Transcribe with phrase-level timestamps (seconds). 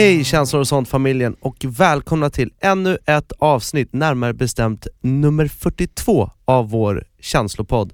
[0.00, 6.30] Hej känslor och sånt familjen och välkomna till ännu ett avsnitt, närmare bestämt nummer 42
[6.44, 7.92] av vår känslopodd.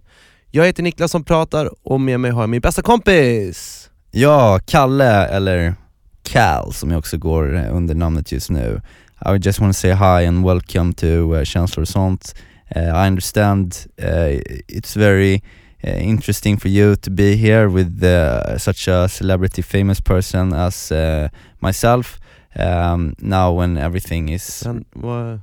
[0.50, 3.90] Jag heter Niklas som pratar och med mig har jag min bästa kompis!
[4.10, 5.74] Ja, Kalle, eller
[6.22, 8.80] Cal som jag också går eh, under namnet just nu.
[9.26, 12.34] I just want to say hi and welcome to uh, Känslor och sånt.
[12.76, 15.40] Uh, I understand uh, it's very uh,
[15.82, 21.28] interesting for you to be here with uh, such a celebrity famous person as uh,
[21.60, 22.18] myself.
[22.58, 24.66] Um, now when everything is...
[24.94, 25.40] Vad,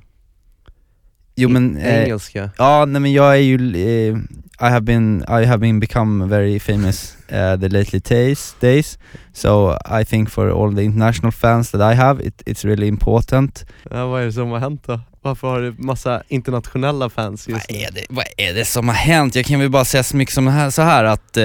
[1.36, 1.76] Jo men...
[1.76, 2.50] eh, engelska.
[2.58, 4.16] Ja, nej men jag är ju, eh,
[4.60, 8.98] I have been, I have been become very famous uh, the lately days, days,
[9.32, 13.64] so I think for all the international fans that I have, it, it's really important.
[13.90, 15.00] Ja, vad är det som har hänt då?
[15.22, 17.82] Varför har du massa internationella fans just Vad nu?
[17.84, 19.34] är, det, vad är det som har hänt?
[19.34, 21.44] Jag kan väl bara säga så mycket som här, så här att eh,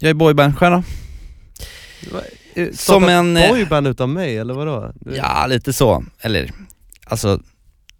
[0.00, 0.82] jag är boybandstjärna.
[2.12, 2.22] Vad-
[2.54, 4.92] eh, Som en, eh, boyband utan mig eller vadå?
[5.16, 6.04] Ja, lite så.
[6.20, 6.50] Eller,
[7.04, 7.40] alltså,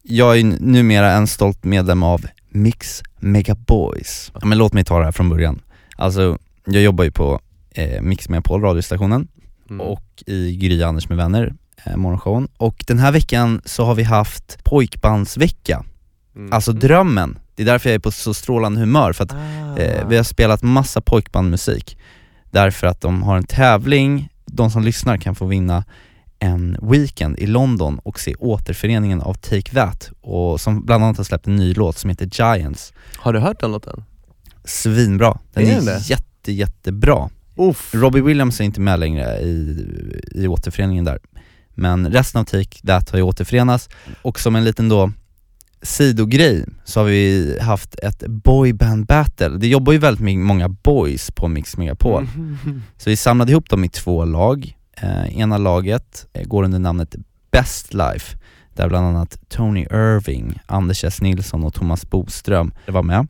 [0.02, 4.32] jag är numera en stolt medlem av Mix Megaboys.
[4.40, 5.60] Ja, men låt mig ta det här från början.
[5.96, 9.28] Alltså, jag jobbar ju på eh, Mix Megapol, radiostationen,
[9.70, 9.80] Mm.
[9.86, 11.54] och i Gry Anders med vänner,
[11.86, 12.48] eh, morgonshowen.
[12.56, 15.84] Och den här veckan så har vi haft pojkbandsvecka,
[16.36, 16.52] Mm.
[16.52, 17.38] alltså drömmen.
[17.54, 19.76] Det är därför jag är på så strålande humör, för att Ah.
[19.78, 21.98] Eh, vi har spelat massa pojkbandmusik
[22.50, 25.84] därför att de har en tävling, de som lyssnar kan få vinna
[26.40, 31.24] en weekend i London och se återföreningen av Take That och som bland annat har
[31.24, 32.92] släppt en ny låt som heter Giants.
[33.17, 34.05] Har du hört den låten?
[34.64, 36.01] Svinbra, den Är är, det?
[36.11, 37.30] jätte jättebra.
[37.56, 37.95] Uff.
[37.95, 39.86] Robbie Williams är inte med längre i,
[40.34, 41.18] i återföreningen där,
[41.74, 43.89] men resten av Take That har ju återförenats
[44.22, 45.12] och som en liten då
[45.83, 49.48] sidogrej så har vi haft ett boyband battle.
[49.48, 52.28] Det jobbar ju väldigt många boys på Mix Megapol.
[52.36, 52.83] Mm.
[52.98, 54.77] Så vi samlade ihop dem i två lag.
[55.02, 57.14] Eh, ena laget eh, går under namnet
[57.52, 58.36] Best Life,
[58.74, 63.27] där bland annat Tony Irving, Anders S Nilsson och Thomas Boström var med.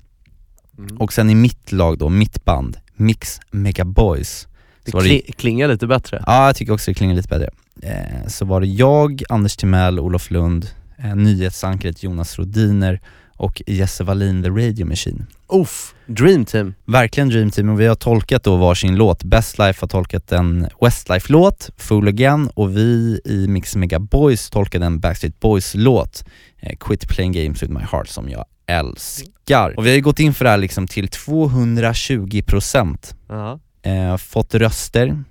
[0.78, 0.96] Mm.
[0.96, 4.48] Och sen i mitt lag då, mitt band, Mix Megaboys.
[4.84, 6.22] Det Så var det, kli- klingar lite bättre.
[6.26, 7.50] ja, jag tycker också det klingar lite bättre.
[7.82, 10.66] Eh, så var det jag, Anders Timell, Olof Lund,
[10.98, 13.00] eh, nyhetsankaret Jonas Rodiner
[13.40, 15.26] och Jesse Wallin, The Radio Machine.
[15.48, 16.74] Uff, dream team.
[16.84, 19.24] Verkligen Dream Team och vi har tolkat då varsin låt.
[19.24, 24.86] Best Life har tolkat en Westlife-låt, Fool Again, och vi i Mix Mega Boys tolkade
[24.86, 26.24] en Backstreet Boys-låt,
[26.60, 29.74] eh, Quit Playing Games With My Heart, som jag älskar.
[29.76, 33.58] Och vi har ju gått in för det här liksom till 220% Ja.
[33.82, 35.24] eh, fått röster,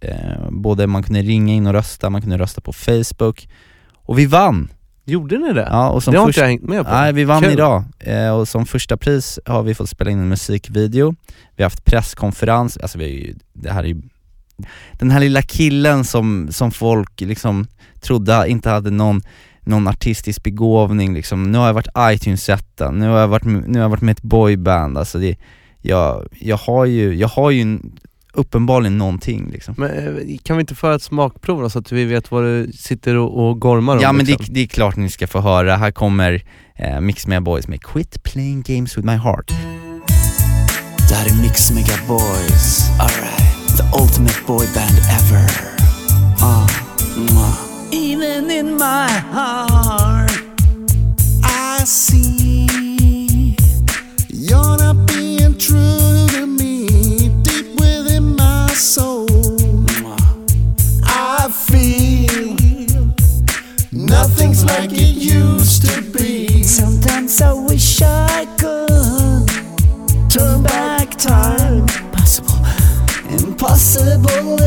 [0.00, 3.48] eh, både man kunde ringa in och rösta, man kunde rösta på Facebook,
[3.94, 4.68] och vi vann!
[5.08, 5.68] Gjorde ni det?
[5.70, 6.90] Ja, och som det har först- inte jag hängt med på.
[6.90, 7.52] Nej, vi vann Kul.
[7.52, 11.14] idag eh, och som första pris har vi fått spela in en musikvideo,
[11.56, 14.02] vi har haft presskonferens, alltså vi har ju, det här är ju
[14.92, 17.66] den här lilla killen som, som folk liksom
[18.00, 19.22] trodde inte hade någon,
[19.60, 23.80] någon artistisk begåvning liksom, nu har jag varit iTunes-etta, nu har jag varit, nu har
[23.80, 25.36] jag varit med ett boyband, alltså det,
[25.82, 27.98] jag, jag har ju, jag har ju en-
[28.36, 29.74] uppenbarligen någonting liksom.
[29.78, 32.72] Men eh, kan vi inte föra ett smakprov då, så att vi vet vad du
[32.72, 34.02] sitter och, och gormar om?
[34.02, 34.54] Ja men det, liksom?
[34.54, 36.42] det är klart ni ska få höra, här kommer
[36.74, 39.52] eh, Mix Mega Boys med Quit Playing Games With My Heart
[41.08, 42.90] Det här är Mix Mega Boys.
[43.00, 43.76] Alright.
[43.76, 45.46] The ultimate boy band ever.
[46.40, 46.66] Uh,
[47.16, 47.58] mwah.
[47.92, 49.75] Even in my heart,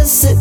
[0.09, 0.38] Impossible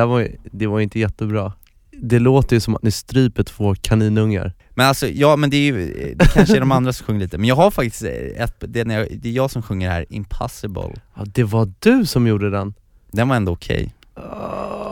[0.00, 1.52] där var, det var inte jättebra.
[1.90, 4.52] Det låter ju som att ni stryper två kaninungar.
[4.70, 7.38] Men alltså, ja men det är ju, det kanske är de andra som sjunger lite,
[7.38, 8.02] men jag har faktiskt
[8.36, 11.72] ett, det är, när jag, det är jag som sjunger här, 'Impossible' Ja, det var
[11.78, 12.74] du som gjorde den.
[13.12, 13.94] Den var ändå okej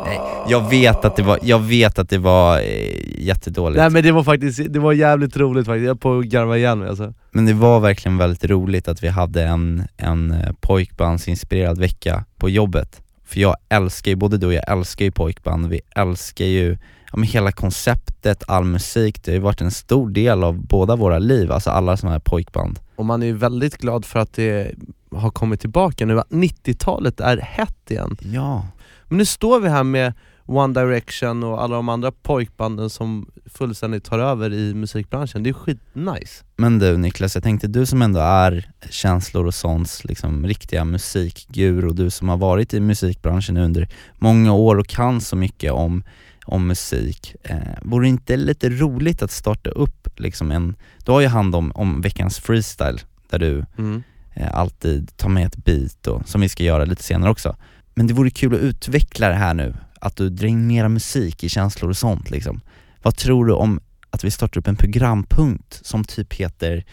[0.05, 4.03] Nej, jag vet att det var, jag vet att det var eh, jättedåligt Nej men
[4.03, 7.15] det var faktiskt, det var jävligt roligt faktiskt, jag på att garva igen alltså.
[7.31, 12.51] Men det var verkligen väldigt roligt att vi hade en, en eh, pojkbandsinspirerad vecka på
[12.51, 13.03] jobbet.
[13.29, 16.79] För jag älskar ju, både du och jag älskar ju pojkband, vi älskar ju
[17.11, 20.97] ja, men hela konceptet, all musik, det har ju varit en stor del av båda
[20.97, 22.79] våra liv, alltså alla sådana här pojkband.
[22.97, 24.75] Och man är ju väldigt glad för att det
[25.11, 28.17] har kommit tillbaka nu, att 90-talet är hett igen.
[28.21, 28.67] Ja.
[29.09, 30.13] Men nu står vi här med
[30.50, 35.55] One Direction och alla de andra pojkbanden som fullständigt tar över i musikbranschen, det är
[35.55, 36.45] skitnice.
[36.56, 41.91] Men du Niklas, jag tänkte du som ändå är känslor och sånts liksom riktiga musikguru,
[41.93, 46.03] du som har varit i musikbranschen under många år och kan så mycket om,
[46.45, 47.35] om musik.
[47.43, 51.55] Eh, vore det inte lite roligt att starta upp liksom en, du har ju hand
[51.55, 53.00] om, om veckans freestyle
[53.31, 54.03] där du Mm.
[54.35, 57.56] eh, alltid tar med ett beat och, som vi ska göra lite senare också.
[57.95, 61.45] Men det vore kul att utveckla det här nu, att du drar in mera musik
[61.45, 62.61] i känslor och sånt liksom.
[63.03, 63.81] Vad tror du om
[64.11, 66.85] att vi startar upp en programpunkt som typ heter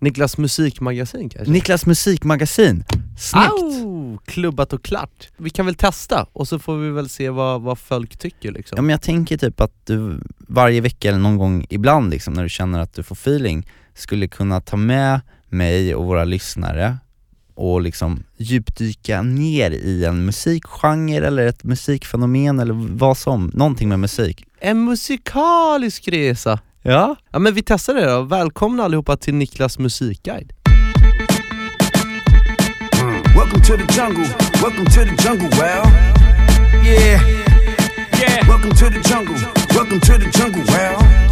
[0.00, 1.52] Niklas musikmagasin kanske?
[1.52, 2.84] Niklas musikmagasin?
[3.18, 3.52] Snyggt!
[3.52, 4.18] Au!
[4.24, 5.28] Klubbat och klart.
[5.36, 8.76] Vi kan väl testa och så får vi väl se vad, vad folk tycker liksom.
[8.76, 12.42] Ja men jag tänker typ att du varje vecka eller någon gång ibland liksom när
[12.42, 16.96] du känner att du får feeling skulle kunna ta med mig och våra lyssnare
[17.56, 23.98] och liksom djupdyka ner i en musikgenre eller ett musikfenomen eller vad som, någonting med
[23.98, 24.44] musik.
[24.60, 26.58] En musikalisk resa.
[26.82, 27.16] Ja.
[27.30, 28.22] Ja men vi testar det då.
[28.22, 30.52] Välkomna allihopa till Niklas musikguide.
[33.36, 34.28] Welcome to the jungle.
[34.62, 35.48] Welcome to the jungle.
[35.48, 35.86] Well,
[36.86, 37.20] yeah,
[38.20, 38.48] yeah.
[38.48, 39.36] Welcome to the jungle.
[39.74, 40.64] Welcome to the jungle.
[40.64, 41.26] Well,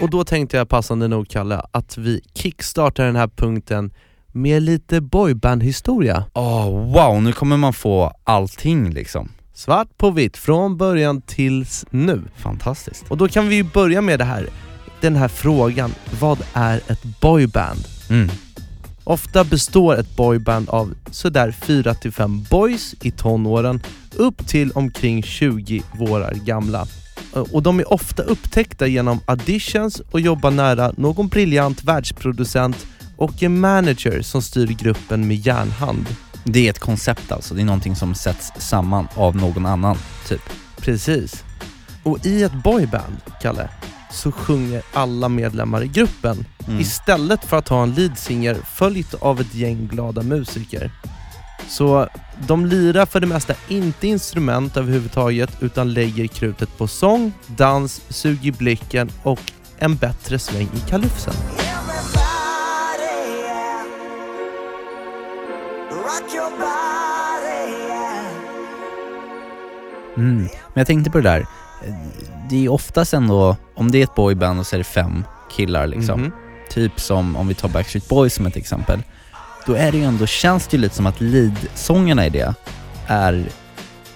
[0.00, 3.90] Och då tänkte jag passande nog Kalle att vi kickstartar den här punkten
[4.36, 6.24] med lite boyband-historia.
[6.32, 9.28] Åh wow, nu kommer man få allting liksom.
[9.54, 12.22] Svart på vitt, från början tills nu.
[12.36, 13.04] Fantastiskt.
[13.08, 14.48] Och då kan vi börja med det här,
[15.00, 17.84] den här frågan, vad är ett boyband?
[18.10, 18.28] Mm.
[19.04, 23.80] Ofta består ett boyband av sådär 4-5 boys i tonåren
[24.16, 26.86] upp till omkring 20 vårar gamla.
[27.52, 32.86] Och de är ofta upptäckta genom auditions och jobbar nära någon briljant världsproducent
[33.16, 36.06] och en manager som styr gruppen med järnhand.
[36.44, 39.96] Det är ett koncept alltså, det är någonting som sätts samman av någon annan,
[40.28, 40.42] typ.
[40.76, 41.44] Precis.
[42.02, 43.68] Och i ett boyband, Kalle,
[44.12, 46.80] så sjunger alla medlemmar i gruppen Mm.
[46.80, 50.90] istället för att ha en leadsinger följt av ett gäng glada musiker.
[51.68, 52.08] Så
[52.46, 58.46] de lirar för det mesta inte instrument överhuvudtaget utan lägger krutet på sång, dans, sug
[58.46, 59.40] i blicken och
[59.78, 61.34] en bättre sväng i kalufsen.
[70.16, 70.38] Mm.
[70.42, 71.46] Men jag tänkte på det där,
[72.50, 75.86] det är oftast ändå, om det är ett boyband och så är det fem killar
[75.86, 76.32] liksom, Mhm.
[76.70, 79.02] typ som om vi tar Backstreet Boys som ett exempel,
[79.66, 82.54] då är det ju ändå, känns det ju lite som att leadsångerna i det
[83.06, 83.46] är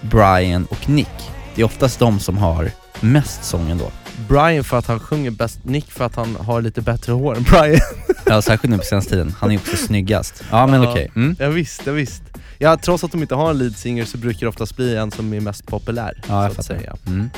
[0.01, 1.31] Brian och Nick.
[1.55, 2.71] Det är oftast de som har
[3.01, 3.91] mest sången då.
[4.29, 7.43] Brian för att han sjunger bäst, Nick för att han har lite bättre hår än
[7.43, 7.81] Brian.
[8.27, 9.35] Ja, särskilt nu på senaste tiden.
[9.39, 10.45] Han är också snyggast.
[10.51, 10.91] Ja men Ja.
[10.91, 11.11] okej.
[11.17, 11.37] Mm.
[11.39, 12.23] Ja, visst, ja, visst.
[12.59, 15.33] Ja, trots att de inte har en leadsinger så brukar det oftast bli en som
[15.35, 16.63] är mest populär, Ja, så jag att fattar.
[16.79, 16.97] säga.
[17.07, 17.31] Mm.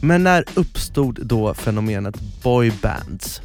[0.00, 3.40] Men när uppstod då fenomenet boybands?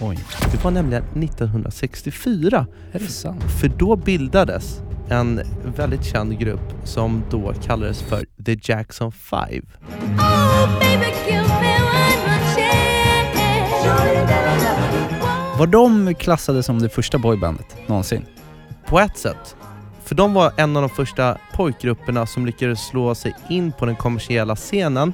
[0.00, 0.18] Oj,
[0.52, 3.42] Det var nämligen 1964, är det sant?
[3.60, 5.40] för då bildades en
[5.76, 9.66] väldigt känd grupp som då kallades för The Jackson 5.
[15.60, 18.26] Var de klassade som det första boybandet någonsin?
[18.86, 19.56] På ett sätt.
[20.04, 23.96] För de var en av de första pojkgrupperna som lyckades slå sig in på den
[23.96, 25.12] kommersiella scenen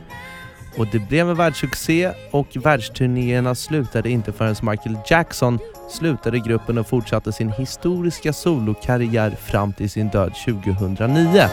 [0.77, 5.59] och det blev en världssuccé och världsturnéerna slutade inte förrän Michael Jackson
[5.91, 11.49] slutade gruppen och fortsatte sin historiska solokarriär fram till sin död 2009.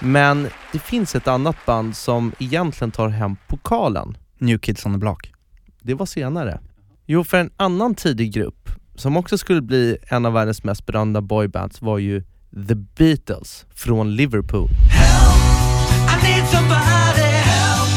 [0.00, 4.16] Men det finns ett annat band som egentligen tar hem pokalen.
[4.38, 5.32] New Kids on the Block.
[5.82, 6.60] Det var senare.
[7.10, 11.20] Jo, för en annan tidig grupp som också skulle bli en av världens mest berömda
[11.20, 12.22] boybands var ju
[12.68, 14.68] The Beatles från Liverpool.
[16.52, 16.78] Somebody
[17.20, 17.88] help.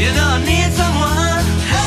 [0.00, 0.38] You know
[0.76, 1.84] someone help.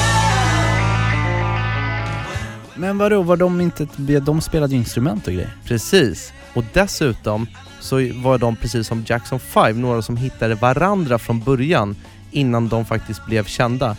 [2.76, 3.88] Men vadå, var de inte,
[4.26, 5.56] de spelade ju instrument och grejer?
[5.66, 6.34] Precis.
[6.54, 7.48] Och dessutom
[7.80, 11.96] så var de precis som Jackson 5 några som hittade varandra från början
[12.32, 13.96] innan de faktiskt blev kända.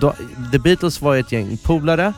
[0.00, 0.14] Då,
[0.52, 2.12] The Beatles var ett gäng polare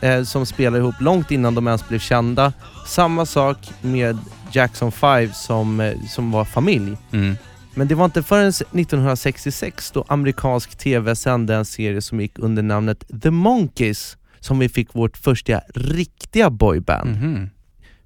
[0.00, 2.52] eh, som spelade ihop långt innan de ens blev kända.
[2.86, 4.18] Samma sak med
[4.52, 6.96] Jackson 5 som, eh, som var familj.
[7.12, 7.36] Mm.
[7.74, 12.62] Men det var inte förrän 1966 då amerikansk TV sände en serie som gick under
[12.62, 17.10] namnet The Monkeys som vi fick vårt första riktiga boyband.
[17.10, 17.50] Mhm.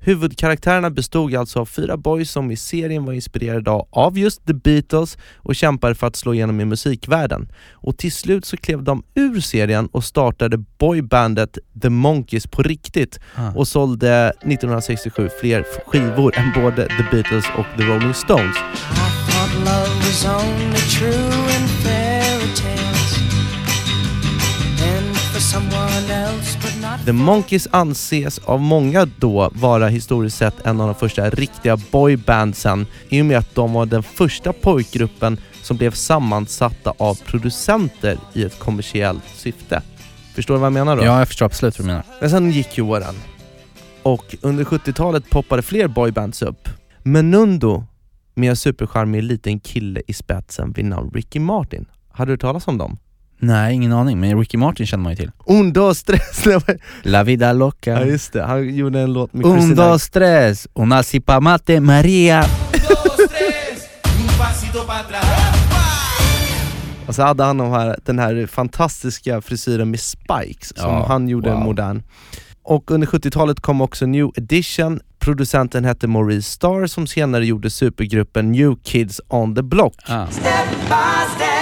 [0.00, 5.18] Huvudkaraktärerna bestod alltså av fyra boys som i serien var inspirerade av- just The Beatles
[5.36, 7.48] och kämpade för att slå igenom i musikvärlden.
[7.72, 13.18] Och till slut så klev de ur serien och startade boybandet The Monkeys på riktigt
[13.36, 13.50] Ah.
[13.54, 18.56] och sålde 1967 fler skivor än både The Beatles och The Rolling Stones.
[27.04, 32.86] The Monkeys anses av många då vara historiskt sett en av de första riktiga boybandsen
[33.08, 38.42] i och med att de var den första pojkgruppen som blev sammansatta av producenter i
[38.42, 39.82] ett kommersiellt syfte.
[40.34, 41.04] Förstår du vad jag menar då?
[41.04, 42.04] Ja, jag förstår absolut vad du menar.
[42.20, 43.14] Men sen gick ju åren
[44.02, 46.68] och under 70-talet poppade fler boybands upp.
[47.02, 47.84] Menundo
[48.34, 51.86] med en supercharmig liten kille i spetsen vid namn Ricky Martin.
[52.12, 52.98] Hade du talas om dem?
[53.40, 55.30] Nej, ingen aning, men Ricky Martin känner man ju till.
[55.46, 56.44] Un, dos, tres.
[57.02, 57.90] La vida loca.
[57.90, 61.80] ja just det, han gjorde en låt med Un, Christina dos, tres, una sipa mate,
[61.80, 62.44] Maria.
[67.06, 71.28] Och så hade han de här, den här fantastiska frisyren med spikes som Ja, han
[71.28, 71.60] gjorde wow.
[71.64, 72.02] modern.
[72.62, 75.00] Och under 70-talet kom också New Edition.
[75.18, 79.94] Producenten hette Maurice Starr som senare gjorde supergruppen New Kids on the Block.
[80.06, 80.26] Ah.
[80.30, 80.44] step
[80.88, 81.57] by step.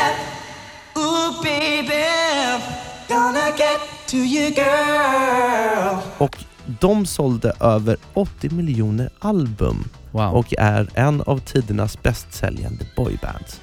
[6.19, 6.37] Och
[6.81, 10.35] de sålde över 80 miljoner album Wow.
[10.35, 13.61] och är en av tidernas bästsäljande boybands.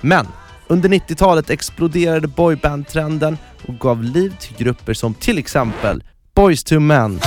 [0.00, 0.26] Men
[0.68, 6.02] under 90-talet exploderade boyband-trenden och gav liv till grupper som till exempel
[6.34, 7.20] Boys to Men,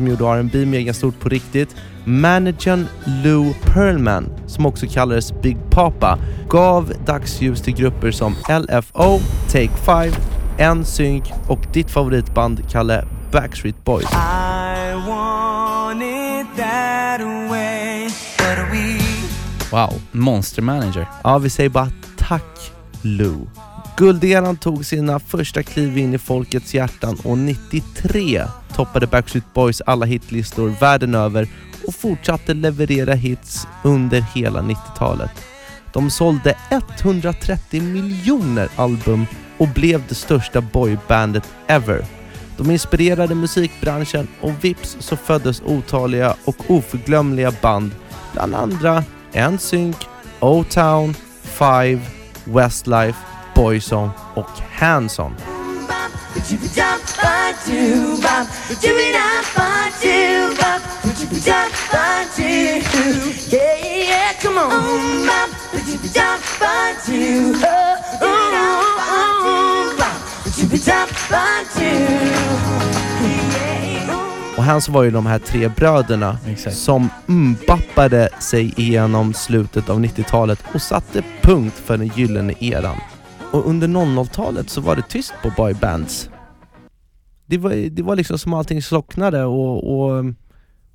[0.00, 1.76] som gjorde R&B mega stort på riktigt.
[2.04, 2.86] Managern
[3.24, 9.20] Lou Pearlman, som också kallades Big Papa, gav dagsljus till grupper som LFO,
[9.52, 10.10] Take
[10.58, 14.04] 5, NSYNC och ditt favoritband Kalle Backstreet Boys.
[14.04, 18.04] I want it that way,
[18.38, 19.00] but we.
[19.72, 21.06] Wow, Monster Manager.
[21.24, 23.46] Ja, vi säger bara tack Lou.
[24.00, 28.44] Gulderan tog sina första kliv in i folkets hjärtan och 93
[28.76, 31.48] toppade Backstreet Boys alla hitlistor världen över
[31.86, 35.30] och fortsatte leverera hits under hela 90-talet.
[35.92, 39.26] De sålde 130 miljoner album
[39.58, 42.04] och blev det största boybandet ever.
[42.56, 47.90] De inspirerade musikbranschen och vips så föddes otaliga och oförglömliga band,
[48.32, 49.04] bland andra
[49.50, 49.96] NSYNC,
[50.40, 52.00] O-Town, Five,
[52.44, 53.18] Westlife,
[53.60, 55.34] Boyzone och Hanson.
[74.56, 76.76] Och Hanson var ju de här tre bröderna Exakt.
[76.76, 82.96] som mbappade sig igenom slutet av 90-talet och satte punkt för den gyllene eran.
[83.52, 86.30] Och under 00-talet så var det tyst på boybands.
[87.46, 90.24] Det var, det var liksom som allting slocknade och, och,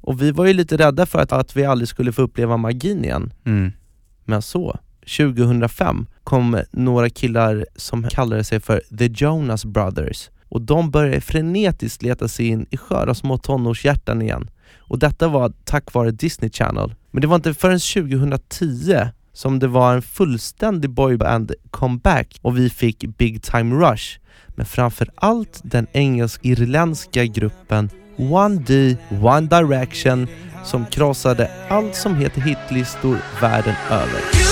[0.02, 3.04] och vi var ju lite rädda för att, att vi aldrig skulle få uppleva magin
[3.04, 3.34] igen.
[3.46, 3.72] Mm.
[4.26, 4.80] Men så,
[5.18, 12.02] 2005 kom några killar som kallade sig för The Jonas Brothers och de började frenetiskt
[12.02, 14.50] leta sig in i sköra små tonårshjärtan igen.
[14.78, 16.94] Och detta var tack vare Disney Channel.
[17.12, 22.70] Men det var inte förrän 2010 som det var en fullständig boyband comeback och vi
[22.70, 24.20] fick Big Time Rush.
[24.48, 30.27] Men framför allt den engelsk-irländska gruppen 1D One Direction
[30.63, 34.45] som krossade allt som heter hitlistor världen över.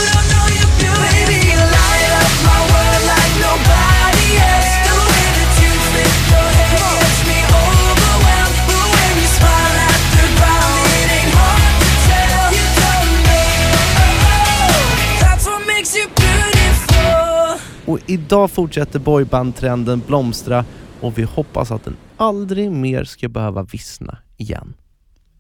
[17.94, 20.66] Och idag fortsätter boyband-trenden blomstra
[21.02, 24.74] och vi hoppas att den aldrig mer ska behöva vissna igen.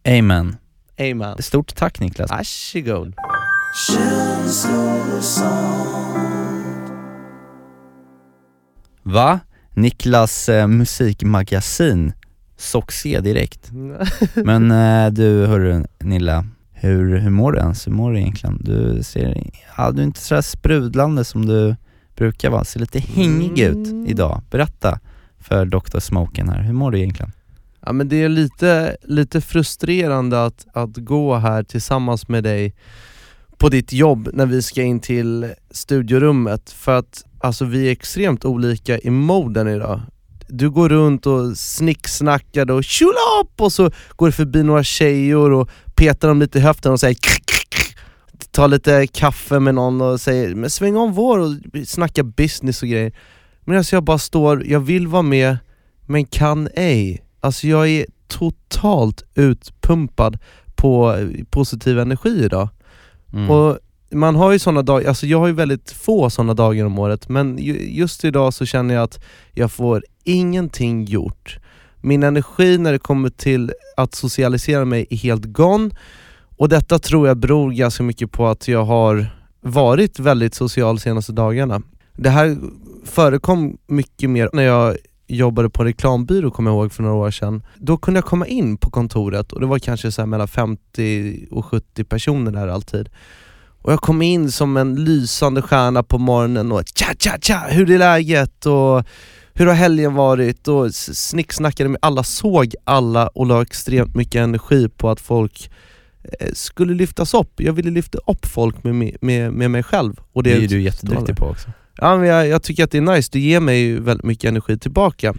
[0.07, 0.55] Amen.
[0.99, 1.41] Amen.
[1.41, 2.29] Stort tack Niklas.
[2.29, 3.13] Varsågod.
[9.03, 9.39] Va?
[9.73, 12.13] Niklas eh, musikmagasin,
[12.57, 13.71] Soxé direkt.
[14.35, 17.87] Men eh, du hörru Nilla, hur, hur mår du ens?
[17.87, 18.57] Hur mår du egentligen?
[18.61, 21.75] Du ser, ja, du är inte sådär sprudlande som du
[22.15, 24.41] brukar vara, ser lite hängig ut idag.
[24.51, 24.99] Berätta
[25.39, 25.99] för Dr.
[25.99, 27.31] Smoken här, hur mår du egentligen?
[27.85, 32.75] Ja men det är lite, lite frustrerande att, att gå här tillsammans med dig
[33.57, 38.45] på ditt jobb när vi ska in till studiorummet för att alltså vi är extremt
[38.45, 40.01] olika i moden idag.
[40.47, 45.51] Du går runt och snicksnackar och tjula upp och så går du förbi några tjejer
[45.51, 47.15] och petar dem lite i höften och säger
[48.53, 51.51] tar lite kaffe med någon och säger men sväng om vår och
[51.87, 53.11] snacka business och grejer.
[53.65, 55.57] Medan jag bara står, jag vill vara med
[56.05, 57.23] men kan ej.
[57.39, 60.37] Alltså jag är totalt utpumpad
[60.75, 61.17] på
[61.49, 62.69] positiv energi idag.
[63.33, 63.49] Mm.
[63.49, 63.77] Och
[64.11, 67.29] man har ju sådana dagar, alltså jag har ju väldigt få sådana dagar om året,
[67.29, 71.57] men ju- just idag så känner jag att jag får ingenting gjort.
[72.01, 75.89] Min energi när det kommer till att socialisera mig är helt gone,
[76.57, 79.27] och detta tror jag beror ganska mycket på att jag har
[79.61, 81.81] varit väldigt social de senaste dagarna.
[82.13, 82.57] Det här
[83.05, 87.31] förekom mycket mer när jag jobbade på en reklambyrå kommer jag ihåg för några år
[87.31, 87.63] sedan.
[87.77, 91.47] Då kunde jag komma in på kontoret och det var kanske så här mellan 50
[91.51, 93.09] och 70 personer där alltid.
[93.81, 97.91] Och jag kom in som en lysande stjärna på morgonen och tja tja tja, hur
[97.91, 98.65] är läget?
[98.65, 99.03] Och
[99.53, 100.67] hur har helgen varit?
[100.67, 105.71] Och snicksnackade med alla, såg alla och la extremt mycket energi på att folk
[106.53, 107.51] skulle lyftas upp.
[107.55, 110.13] Jag ville lyfta upp folk med, med, med mig själv.
[110.33, 111.69] Och det är ju du jätteduktig på också.
[111.97, 114.49] Ja, men jag, jag tycker att det är nice, det ger mig ju väldigt mycket
[114.49, 115.33] energi tillbaka.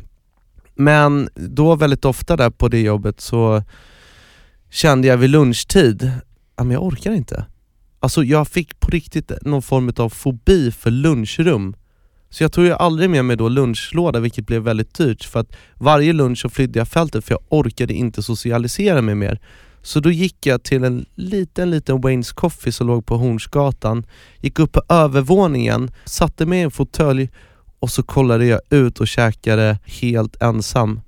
[0.75, 3.63] Men då väldigt ofta där på det jobbet så
[4.71, 6.11] kände jag vid lunchtid,
[6.57, 7.47] ja men jag orkar inte.
[8.01, 11.77] Alltså jag fick på riktigt någon form av fobi för lunchrum.
[12.31, 15.57] Så jag tog ju aldrig med mig då lunchlåda vilket blev väldigt dyrt för att
[15.75, 19.41] varje lunch så flydde jag fältet för jag orkade inte socialisera mig mer.
[19.85, 24.07] Så då gick jag till en liten, liten Waynes Coffee som låg på Hornsgatan,
[24.41, 27.31] gick upp på övervåningen, satte mig i en fåtölj
[27.79, 31.01] och så kollade jag ut och käkade helt ensam.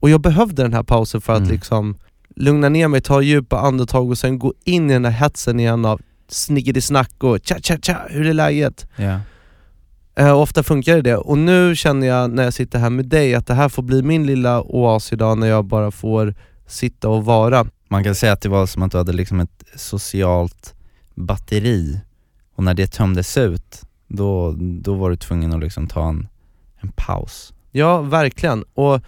[0.00, 1.50] Och jag behövde den här pausen för att Mm.
[1.52, 1.96] liksom
[2.36, 5.84] lugna ner mig, ta djupa andetag och sen gå in i den här hetsen igen
[5.84, 8.86] av sniggedy-snack och tja tja tja, hur är läget?
[10.14, 13.34] Eh, och ofta funkar det och nu känner jag när jag sitter här med dig
[13.34, 16.34] att det här får bli min lilla oas idag när jag bara får
[16.66, 17.66] sitta och vara.
[17.92, 20.74] Man kan säga att det var som att du hade liksom ett socialt
[21.14, 22.00] batteri
[22.54, 26.28] och när det tömdes ut, då, då var du tvungen att liksom ta en,
[26.80, 27.52] en paus.
[27.70, 28.64] Ja, verkligen.
[28.74, 29.02] Och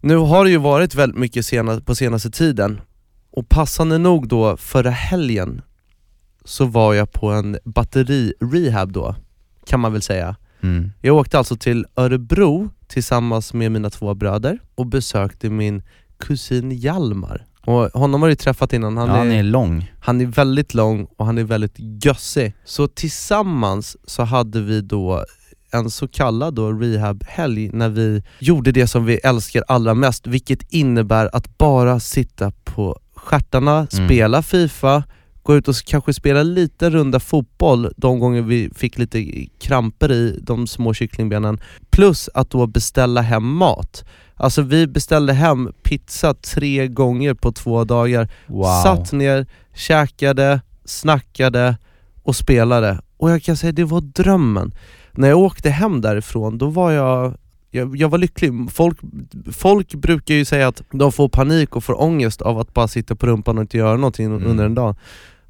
[0.00, 2.80] nu har det ju varit väldigt mycket sena, på senaste tiden.
[3.30, 5.62] Och passande nog då, förra helgen
[6.44, 9.14] så var jag på en batteri-rehab då,
[9.66, 10.36] kan man väl säga.
[10.60, 10.92] Mm.
[11.00, 15.82] Jag åkte alltså till Örebro tillsammans med mina två bröder och besökte min
[16.18, 17.47] kusin Hjalmar.
[17.68, 19.92] Och honom har du träffat innan, han, ja, är, han är lång.
[20.00, 22.54] han är väldigt lång och han är väldigt gössig.
[22.64, 25.24] Så tillsammans så hade vi då
[25.72, 30.72] en så kallad då rehab-helg när vi gjorde det som vi älskar allra mest, vilket
[30.72, 34.06] innebär att bara sitta på stjärtarna, Mm.
[34.08, 35.02] spela FIFA,
[35.42, 40.38] gå ut och kanske spela lite runda fotboll de gånger vi fick lite kramper i
[40.42, 41.60] de små kycklingbenen.
[41.90, 44.04] Plus att då beställa hem mat.
[44.38, 48.28] Alltså vi beställde hem pizza tre gånger på två dagar.
[48.46, 48.82] Wow.
[48.82, 51.76] Satt ner, käkade, snackade
[52.22, 53.00] och spelade.
[53.16, 54.74] Och jag kan säga, det var drömmen.
[55.12, 57.34] När jag åkte hem därifrån, då var jag
[57.70, 58.52] jag, jag var lycklig.
[58.70, 58.98] Folk,
[59.52, 63.14] folk brukar ju säga att de får panik och får ångest av att bara sitta
[63.16, 64.46] på rumpan och inte göra någonting Mm.
[64.46, 64.96] under en dag.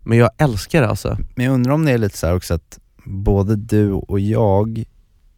[0.03, 1.19] Men jag älskar det alltså.
[1.35, 4.85] Men jag undrar om det är lite så också att både du och jag,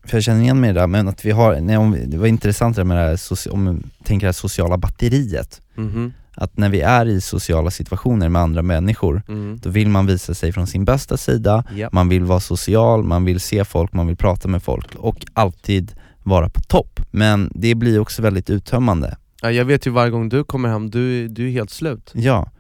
[0.05, 2.17] för jag känner igen mig i det där, men att vi har, nej, om det
[2.19, 5.61] var intressant det med det här, om man tänker det här sociala batteriet.
[5.75, 6.13] Mhm.
[6.35, 9.59] Att när vi är i sociala situationer med andra människor, Mm.
[9.63, 11.93] då vill man visa sig från sin bästa sida, Japp.
[11.93, 15.93] man vill vara social, man vill se folk, man vill prata med folk och alltid
[16.23, 17.01] vara på topp.
[17.11, 19.17] Men det blir också väldigt uttömmande.
[19.43, 22.11] Ja, jag vet ju varje gång du kommer hem, du, du är helt slut.
[22.15, 22.51] Ja,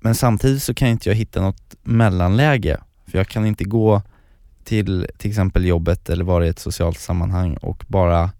[0.00, 4.02] men samtidigt så kan inte jag hitta något mellanläge, för jag kan inte gå
[4.66, 8.30] till till exempel jobbet eller vara i ett socialt sammanhang och bara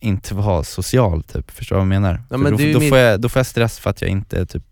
[0.00, 2.22] inte vara social typ, förstår du vad jag menar?
[2.30, 4.46] Ja, men då, då, min- får jag, då får jag stress för att jag inte
[4.46, 4.62] typ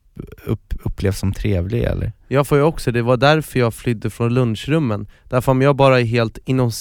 [0.44, 2.12] upp, upplevs som trevlig eller?
[2.28, 5.06] Jag får ju också, det var därför jag flydde från lunchrummen.
[5.24, 6.72] Därför om jag bara är helt inom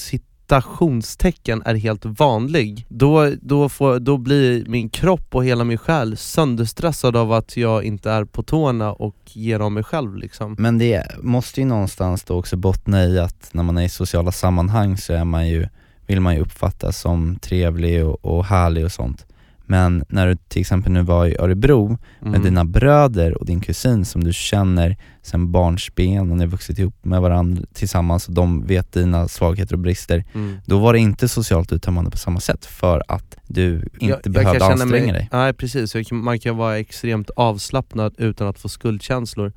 [0.45, 6.17] citationstecken är helt vanlig, då, då, får, då blir min kropp och hela min själ
[6.17, 10.55] sönderstressad av att jag inte är på tårna och ger av mig själv liksom.
[10.59, 14.31] Men det måste ju någonstans då också bottna i att när man är i sociala
[14.31, 15.67] sammanhang så är man ju,
[16.07, 19.25] vill man ju uppfattas som trevlig och, och härlig och sånt.
[19.67, 22.43] Men när du till exempel nu var i Örebro med Mm.
[22.43, 26.95] dina bröder och din kusin som du känner sen barnsben och ni har vuxit ihop
[27.05, 30.57] med varandra tillsammans och de vet dina svagheter och brister, Mm.
[30.65, 34.69] då var det inte socialt uttömmande på samma sätt för att du inte behövde kan
[34.69, 35.29] känna anstränga mig, dig.
[35.31, 39.51] Nej precis, jag man kan vara extremt avslappnad utan att få skuldkänslor.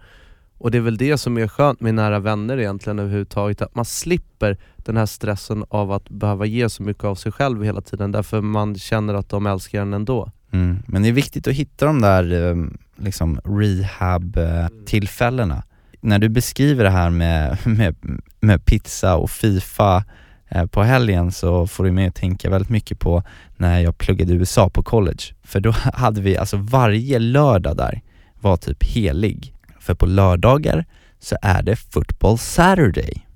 [0.58, 3.84] Och det är väl det som är skönt med nära vänner egentligen överhuvudtaget, att man
[3.84, 8.12] slipper den här stressen av att behöva ge så mycket av sig själv hela tiden,
[8.12, 10.30] därför man känner att de älskar en ändå.
[10.50, 10.82] Mm.
[10.86, 15.62] Men det är viktigt att hitta de där ehm, liksom rehab-tillfällena.
[16.00, 17.96] När du beskriver det här med, med,
[18.40, 20.04] med pizza och Fifa
[20.48, 23.22] eh, på helgen så får du mig att tänka väldigt mycket på
[23.56, 25.22] när jag pluggade i USA på college.
[25.42, 28.00] För då hade vi, alltså varje lördag där
[28.40, 29.54] var typ helig.
[29.88, 30.84] För på lördagar
[31.18, 33.26] så är det football saturday,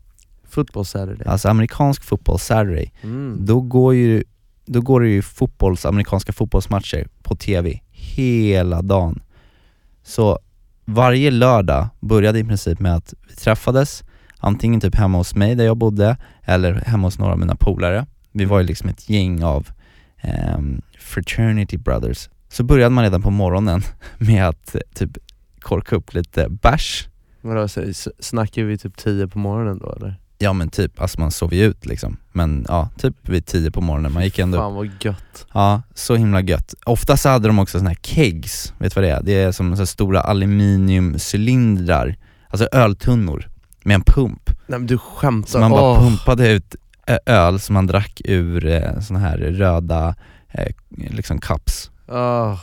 [0.48, 1.26] Football Saturday.
[1.26, 2.92] alltså amerikansk football saturday.
[3.02, 3.36] Mm.
[3.46, 4.24] Då går ju,
[4.66, 9.22] då går det ju fotbolls, amerikanska fotbollsmatcher på TV hela dagen.
[10.02, 10.38] Så
[10.84, 14.04] varje lördag började i princip med att vi träffades,
[14.38, 18.06] antingen typ hemma hos mig där jag bodde, eller hemma hos några av mina polare.
[18.32, 19.68] Vi var ju liksom ett gäng av
[20.20, 22.28] ehm, fraternity brothers.
[22.48, 23.82] Så började man redan på morgonen
[24.18, 25.18] med att eh, typ
[25.62, 27.08] korka upp lite bärs,
[27.40, 27.82] Vadå, så,
[28.18, 30.18] snackar vi typ 10 på morgonen då eller?
[30.38, 32.16] ja men typ, alltså man sov ju ut liksom.
[32.32, 35.46] Men ja, typ vid tio på morgonen, man gick ändå Fan vad gött.
[35.54, 36.74] Ja, så himla gött.
[36.86, 39.22] Ofta så hade de också såna här kegs, vet du vad det är?
[39.22, 42.16] Det är som så stora aluminiumcylindrar,
[42.48, 43.48] alltså öltunnor
[43.84, 44.50] med en pump.
[44.66, 45.50] Nej men du skämtar.
[45.50, 46.00] Så man bara Åh.
[46.00, 46.74] pumpade ut
[47.06, 50.14] ö- öl som man drack ur eh, såna här röda
[50.52, 51.90] eh, liksom cups.
[52.08, 52.58] Åh.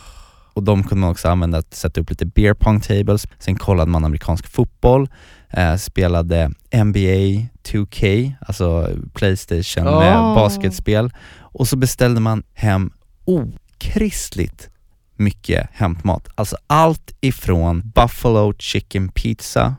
[0.53, 3.27] Och de kunde man också använda att sätta upp lite beer pong tables.
[3.39, 5.09] Sen kollade man amerikansk fotboll,
[5.49, 10.35] eh, spelade NBA 2K, alltså Playstation med Oh.
[10.35, 11.11] basketspel.
[11.37, 12.91] Och så beställde man hem
[13.25, 14.69] okristligt
[15.15, 16.27] mycket hämtmat.
[16.35, 19.75] Alltså allt ifrån Buffalo chicken pizza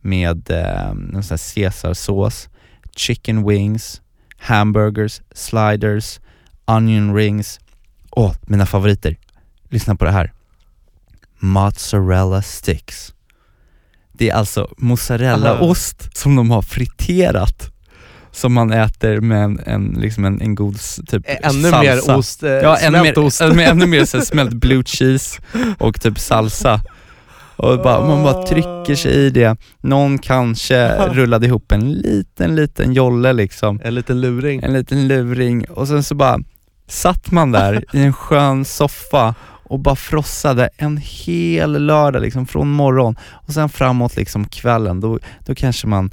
[0.00, 2.48] med eh, någon sån här caesarsås,
[2.96, 4.02] chicken wings,
[4.38, 6.20] hamburgers, sliders,
[6.64, 7.60] onion rings.
[8.10, 9.16] Åh, mina favoriter.
[9.68, 10.32] Lyssna på det här.
[11.38, 13.14] Mozzarella sticks.
[14.12, 17.72] Det är alltså mozzarellaost som de har friterat
[18.30, 21.80] som man äter med en, en, liksom en, en god typ Ännu salsa.
[21.80, 23.40] mer ost, eh, Ja, ännu mer, ost.
[23.40, 25.40] ännu, ännu mer så smält blue cheese
[25.78, 26.80] och typ salsa.
[27.56, 29.56] Och bara, man bara trycker sig i det.
[29.80, 33.80] Någon kanske rullade ihop en liten, liten jolle liksom.
[33.84, 34.62] En liten luring.
[34.62, 36.38] En liten luring och sen så bara
[36.88, 39.34] satt man där i en skön soffa
[39.68, 45.18] och bara frossade en hel lördag liksom från morgon och sen framåt liksom kvällen, då,
[45.46, 46.10] då kanske man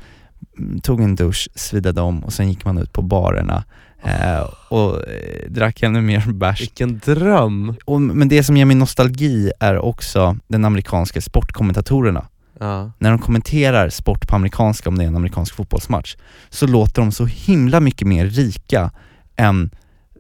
[0.57, 3.63] mm, tog en dusch, svidade om och sen gick man ut på barerna
[4.03, 6.61] eh, och eh, drack ännu mer bärs.
[6.61, 7.75] Vilken dröm!
[7.85, 12.27] Och, men det som ger mig nostalgi är också den amerikanska sportkommentatorerna
[12.59, 12.91] Ja.
[12.99, 16.15] när de kommenterar sport på amerikanska, om det är en amerikansk fotbollsmatch,
[16.49, 18.91] så låter de så himla mycket mer rika
[19.35, 19.69] än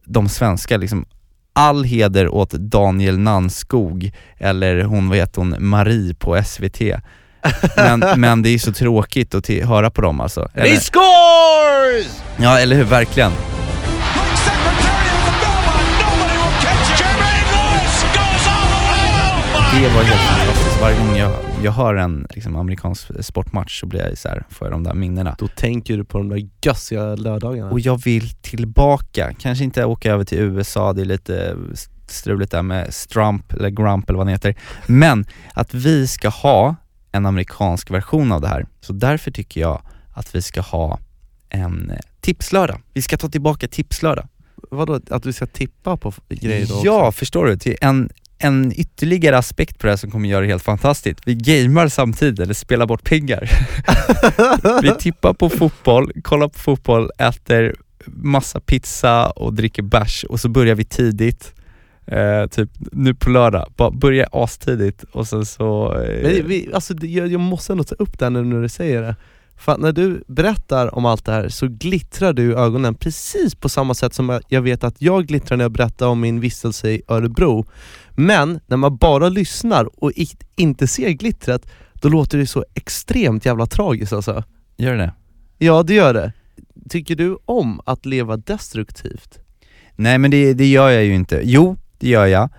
[0.05, 0.77] de svenska.
[0.77, 1.05] Liksom,
[1.55, 6.81] all heder åt Daniel Nanskog, eller hon, vad heter hon, Marie på SVT.
[7.75, 10.49] Men, men det är så tråkigt att höra på dem alltså.
[10.53, 12.21] Eller, scores!
[12.37, 13.31] ja, eller hur, verkligen.
[19.81, 20.64] Det var helt fantastiskt.
[20.81, 21.31] Varje gång jag,
[21.63, 24.93] jag hör en liksom, amerikansk sportmatch så blir jag så här, får jag de där
[24.93, 25.35] minnena.
[25.39, 27.71] Då tänker du på de där gössiga lördagarna.
[27.71, 31.57] Och jag vill tillbaka, kanske inte åka över till USA, det är lite
[32.07, 34.55] struligt där med Strump eller Grump eller vad han heter.
[34.85, 36.75] Men att vi ska ha
[37.11, 38.65] en amerikansk version av det här.
[38.81, 39.81] Så därför tycker jag
[40.13, 40.99] att vi ska ha
[41.49, 42.81] en eh, tipslördag.
[42.93, 44.27] Vi ska ta tillbaka tipslördag.
[44.71, 47.17] Vadå, att du ska tippa på grejer då Ja, också?
[47.19, 47.57] förstår du?
[47.57, 51.19] Till en, en ytterligare aspekt på det här som kommer göra det helt fantastiskt.
[51.25, 53.49] Vi gamer samtidigt, eller spelar bort pengar.
[54.81, 57.75] vi tippar på fotboll, kollar på fotboll, äter
[58.07, 61.53] massa pizza och dricker bärs och så börjar vi tidigt.
[62.07, 65.93] Eh, typ nu på lördag, bara börja astidigt och sen så...
[66.01, 68.69] Eh, Men vi, alltså, jag, jag måste ändå ta upp det här nu när du
[68.69, 69.15] säger det.
[69.57, 73.55] För att när du berättar om allt det här så glittrar du i ögonen precis
[73.55, 76.89] på samma sätt som jag- vet att jag glittrar när jag berättar om min vistelse
[76.91, 77.65] i Örebro.
[78.11, 80.11] Men när man bara lyssnar och
[80.55, 84.43] inte ser glittret, då låter det så extremt jävla tragiskt alltså.
[84.77, 85.13] Gör det?
[85.57, 86.31] Ja det gör det.
[86.89, 89.39] Tycker du om att leva destruktivt?
[89.95, 91.41] Nej men det, det gör jag ju inte.
[91.43, 92.49] Jo, det gör jag.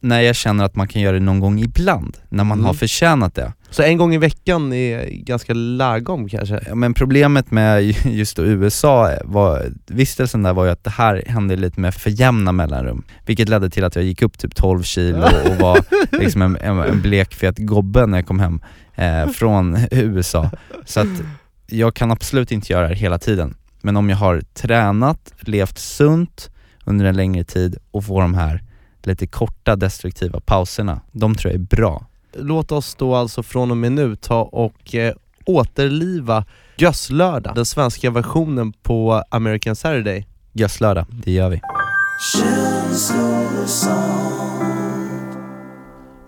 [0.00, 2.66] När jag känner att man kan göra det någon gång ibland, när man Mm.
[2.66, 3.52] har förtjänat det.
[3.70, 6.60] Så en gång i veckan är ganska lagom kanske?
[6.68, 11.56] Ja, Men problemet med just USA, var, vistelsen där var ju att det här hände
[11.56, 13.02] lite med för jämna mellanrum.
[13.26, 15.78] Vilket ledde till att jag gick upp typ 12 kilo och var
[16.12, 18.60] liksom en, en, en blekfet gobbe när jag kom hem
[18.94, 20.50] eh, från USA.
[20.84, 21.22] Så att
[21.66, 23.54] jag kan absolut inte göra det hela tiden.
[23.82, 26.50] Men om jag har tränat, levt sunt
[26.84, 28.62] under en längre tid och får de här
[29.06, 32.06] lite korta destruktiva pauserna, de tror jag är bra.
[32.32, 35.14] Låt oss då alltså från och med nu ta och eh,
[35.44, 36.44] återliva
[36.76, 40.26] Gösslördag, den svenska versionen på American Saturday.
[40.52, 41.60] Gösslördag, det gör vi.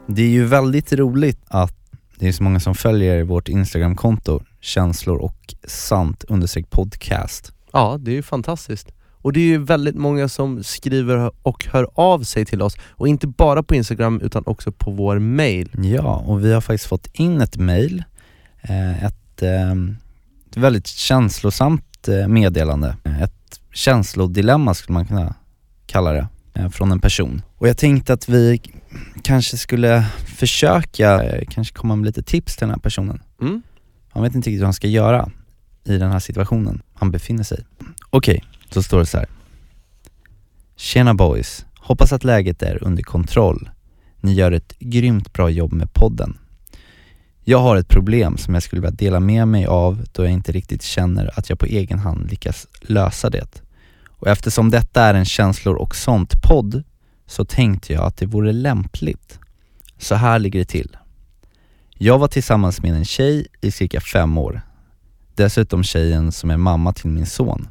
[0.07, 1.75] Det är ju väldigt roligt att
[2.17, 7.53] det är så många som följer vårt Instagramkonto, känslor och sant understreck podcast.
[7.73, 8.93] Ja, det är ju fantastiskt.
[9.23, 13.09] Och det är ju väldigt många som skriver och hör av sig till oss, och
[13.09, 15.71] inte bara på Instagram utan också på vår mail.
[15.83, 18.05] Ja, och vi har faktiskt fått in ett mail,
[18.63, 19.73] eh, ett, eh,
[20.51, 25.35] ett väldigt känslosamt eh, meddelande, ett känslodilemma skulle man kunna
[25.87, 26.29] kalla det,
[26.71, 27.43] från en person.
[27.57, 28.61] Och jag tänkte att vi
[29.23, 33.23] kanske skulle försöka, kanske komma med lite tips till den här personen.
[33.41, 33.63] Mm?
[34.09, 35.31] Han vet inte riktigt vad han ska göra
[35.85, 37.85] i den här situationen han befinner sig i.
[38.11, 39.27] Okej, så står det så här.
[40.77, 43.71] Tjena boys, hoppas att läget är under kontroll.
[44.21, 46.39] Ni gör ett grymt bra jobb med podden.
[47.45, 50.53] Jag har ett problem som jag skulle vilja dela med mig av då jag inte
[50.53, 53.63] riktigt känner att jag på egen hand lyckas lösa det.
[54.09, 56.83] Och eftersom detta är en känslor och sånt podd
[57.27, 59.39] så tänkte jag att det vore lämpligt.
[59.99, 60.97] Så här ligger det till.
[61.95, 64.61] Jag var tillsammans med en tjej i cirka fem år.
[65.35, 67.69] Dessutom tjejen som är mamma till min son.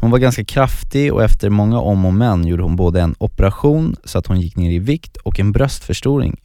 [0.00, 3.96] Hon var ganska kraftig och efter många om och men gjorde hon både en operation
[4.04, 6.40] så att hon gick ner i vikt och en bröstförstoring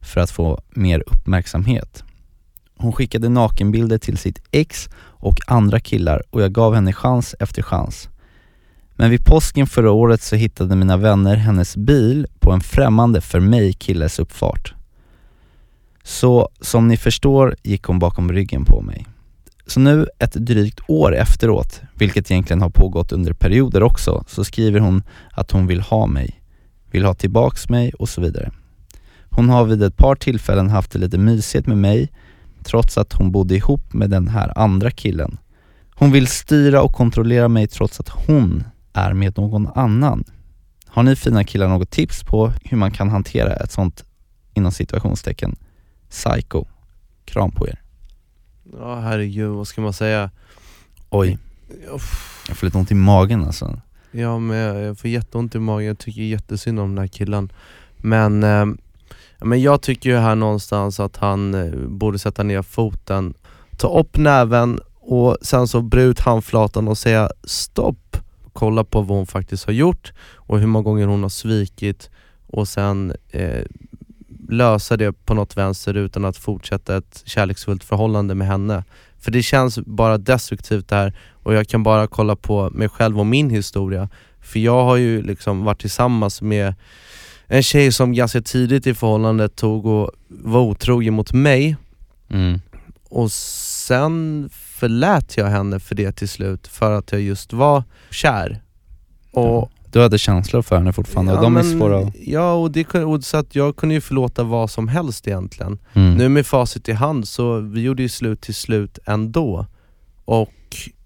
[0.00, 2.04] för att få mer uppmärksamhet.
[2.76, 7.62] Hon skickade nakenbilder till sitt ex och andra killar och jag gav henne chans efter
[7.62, 8.08] chans.
[8.94, 13.40] Men vid påsken förra året så hittade mina vänner hennes bil på en främmande för
[13.40, 14.74] mig killes uppfart.
[16.02, 19.06] Så som ni förstår gick hon bakom ryggen på mig.
[19.66, 24.80] Så nu ett drygt år efteråt, vilket egentligen har pågått under perioder också, så skriver
[24.80, 26.42] hon att hon vill ha mig,
[26.90, 28.50] vill ha tillbaks mig och så vidare.
[29.30, 32.12] Hon har vid ett par tillfällen haft det lite mysigt med mig,
[32.64, 35.38] trots att hon bodde ihop med den här andra killen.
[35.94, 40.24] Hon vill styra och kontrollera mig trots att hon är med någon annan.
[40.86, 44.04] Har ni fina killar något tips på hur man kan hantera ett sånt,
[44.54, 45.56] inom situationstecken,
[46.10, 46.64] psycho?
[47.24, 47.81] Kram på er.
[48.78, 50.30] Ja herregud, vad ska man säga?
[51.10, 51.38] Oj,
[51.94, 52.44] Uff.
[52.48, 53.80] jag får lite ont i magen alltså.
[54.10, 57.52] Ja men jag jag får jätteont i magen, jag tycker jättesynd om den här killen
[57.96, 58.66] Men, eh,
[59.40, 63.34] men jag tycker ju här någonstans att han eh, borde sätta ner foten
[63.76, 68.16] Ta upp näven och sen så bre ut handflatan och säga stopp
[68.52, 72.10] Kolla på vad hon faktiskt har gjort och hur många gånger hon har svikit
[72.46, 73.64] och sen eh,
[74.48, 78.84] lösa det på något vänster utan att fortsätta ett kärleksfullt förhållande med henne.
[79.18, 83.18] För det känns bara destruktivt det här och jag kan bara kolla på mig själv
[83.20, 84.08] och min historia.
[84.40, 86.74] För jag har ju liksom varit tillsammans med
[87.46, 91.76] en tjej som ganska tidigt i förhållandet tog och var otrogen mot mig
[92.30, 92.60] Mm.
[93.08, 98.62] och sen förlät jag henne för det till slut för att jag just var kär.
[99.32, 102.14] Och Du hade känslor för henne fortfarande och Ja, de är men- svåra att...
[102.26, 105.78] Ja, och, det, och så att jag kunde ju förlåta vad som helst egentligen.
[105.92, 106.14] Mm.
[106.14, 109.66] Nu med facit i hand så vi gjorde ju slut till slut ändå.
[110.24, 110.52] Och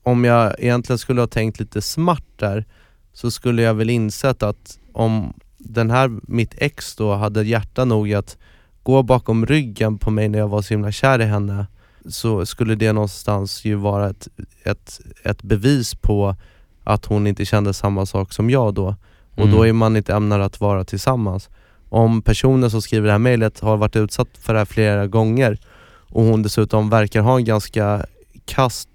[0.02, 2.64] om jag egentligen skulle ha tänkt lite smart där
[3.12, 8.12] så skulle jag väl insett att om den här, mitt ex då, hade hjärta nog
[8.12, 8.36] att
[8.82, 11.66] gå bakom ryggen på mig när jag var så himla kär i henne
[12.08, 14.28] så skulle det någonstans ju vara ett,
[14.62, 16.36] ett, ett bevis på
[16.86, 18.96] att hon inte kände samma sak som jag då.
[19.34, 19.56] Och Mm.
[19.56, 21.48] då är man inte ämnad att vara tillsammans.
[21.88, 25.58] Om personen som skriver det här mejlet har varit utsatt för det här flera gånger
[26.10, 28.06] och hon dessutom verkar ha en ganska
[28.44, 28.88] kass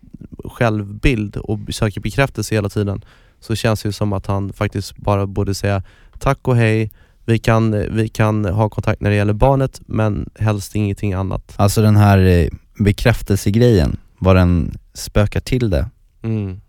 [0.45, 3.01] självbild och söker bekräftelse hela tiden
[3.39, 5.83] så känns det som att han faktiskt bara borde säga
[6.19, 6.91] tack och hej,
[7.25, 11.53] vi kan, vi kan ha kontakt när det gäller barnet men helst ingenting annat.
[11.55, 12.47] Alltså den här eh,
[12.79, 15.89] bekräftelsegrejen, vad den spökar till det.
[16.23, 16.61] Mm.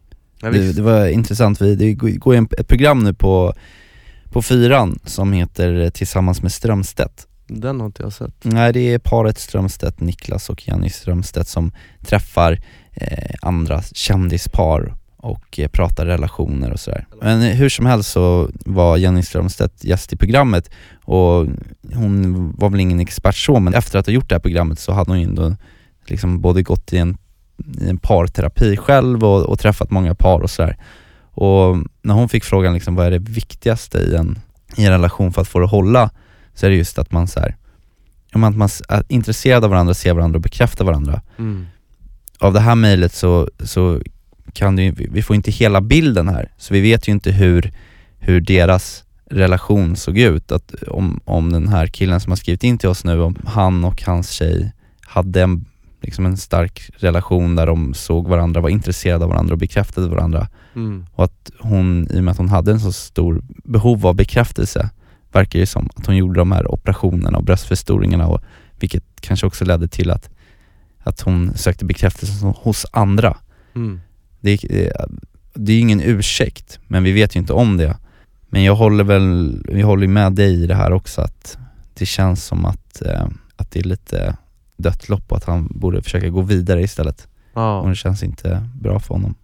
[0.43, 3.55] Ja, Det, det var intressant, vi, det går en, ett program nu på,
[4.31, 7.27] på fyran som heter eh, Tillsammans med Strömstedt.
[7.47, 8.35] Den har inte jag sett.
[8.43, 12.59] Nej det är paret Strömstedt, Niklas och Jenny Strömstedt som träffar
[12.93, 17.07] eh, andra kändispar och eh, pratar relationer och sådär.
[17.21, 20.71] Men hur som helst så var Jenny Strömstedt gäst i programmet
[21.05, 21.47] och
[21.95, 24.93] hon var väl ingen expert så, men efter att ha gjort det här programmet så
[24.93, 25.57] hade hon ju ändå
[26.07, 27.17] liksom både gått i en,
[27.81, 30.77] i en parterapi själv och, och träffat många par och sådär.
[31.35, 34.39] Och när hon fick frågan liksom, vad är det viktigaste i en,
[34.77, 36.11] i en relation för att få det att hålla,
[36.55, 37.57] så är det just att man så här,
[38.33, 41.21] att man är intresserad av varandra, ser varandra och bekräftar varandra.
[41.39, 41.67] Mm.
[42.39, 44.01] Av det här mejlet så, så
[44.53, 47.73] kan det vi får inte hela bilden här, så vi vet ju inte hur,
[48.19, 50.53] hur deras relation såg ut.
[50.53, 53.85] Att om, om den här killen som har skrivit in till oss nu, om han
[53.85, 55.65] och hans tjej hade en,
[56.03, 60.49] liksom en stark relation där de såg varandra, var intresserade av varandra och bekräftade varandra.
[60.75, 61.07] Mm.
[61.13, 64.91] Och att hon, i och med att hon hade en så stor behov av bekräftelse,
[65.33, 68.41] verkar det som att hon gjorde de här operationerna och bröstförstoringarna och
[68.81, 70.31] vilket kanske också ledde till att,
[71.03, 73.37] att hon sökte bekräftelse hos andra.
[73.75, 74.01] Mm.
[74.41, 74.93] Det, är-
[75.55, 77.97] det är ju ingen ursäkt, men vi vet ju inte om det.
[78.49, 81.59] Men jag håller väl, vi håller ju med dig i det här också att
[81.95, 84.37] det känns som att, eh, att det är lite
[84.83, 87.29] dött lopp och att han borde försöka gå vidare istället.
[87.53, 87.85] Och Ja.
[87.89, 89.35] det känns inte bra för honom.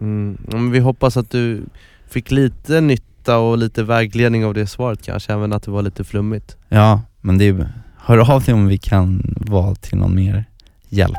[0.00, 0.38] Mm.
[0.48, 1.64] men vi hoppas att du
[2.08, 6.04] fick lite nytta och lite vägledning av det svaret kanske, även att det var lite
[6.04, 6.56] flummigt.
[6.68, 10.44] Ja, men det är, hör av dig om vi kan vara till någon mer
[10.88, 11.16] hjälp.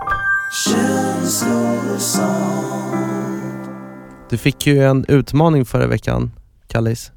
[4.30, 6.32] Du fick ju en utmaning förra veckan,
[6.68, 7.12] Kallis,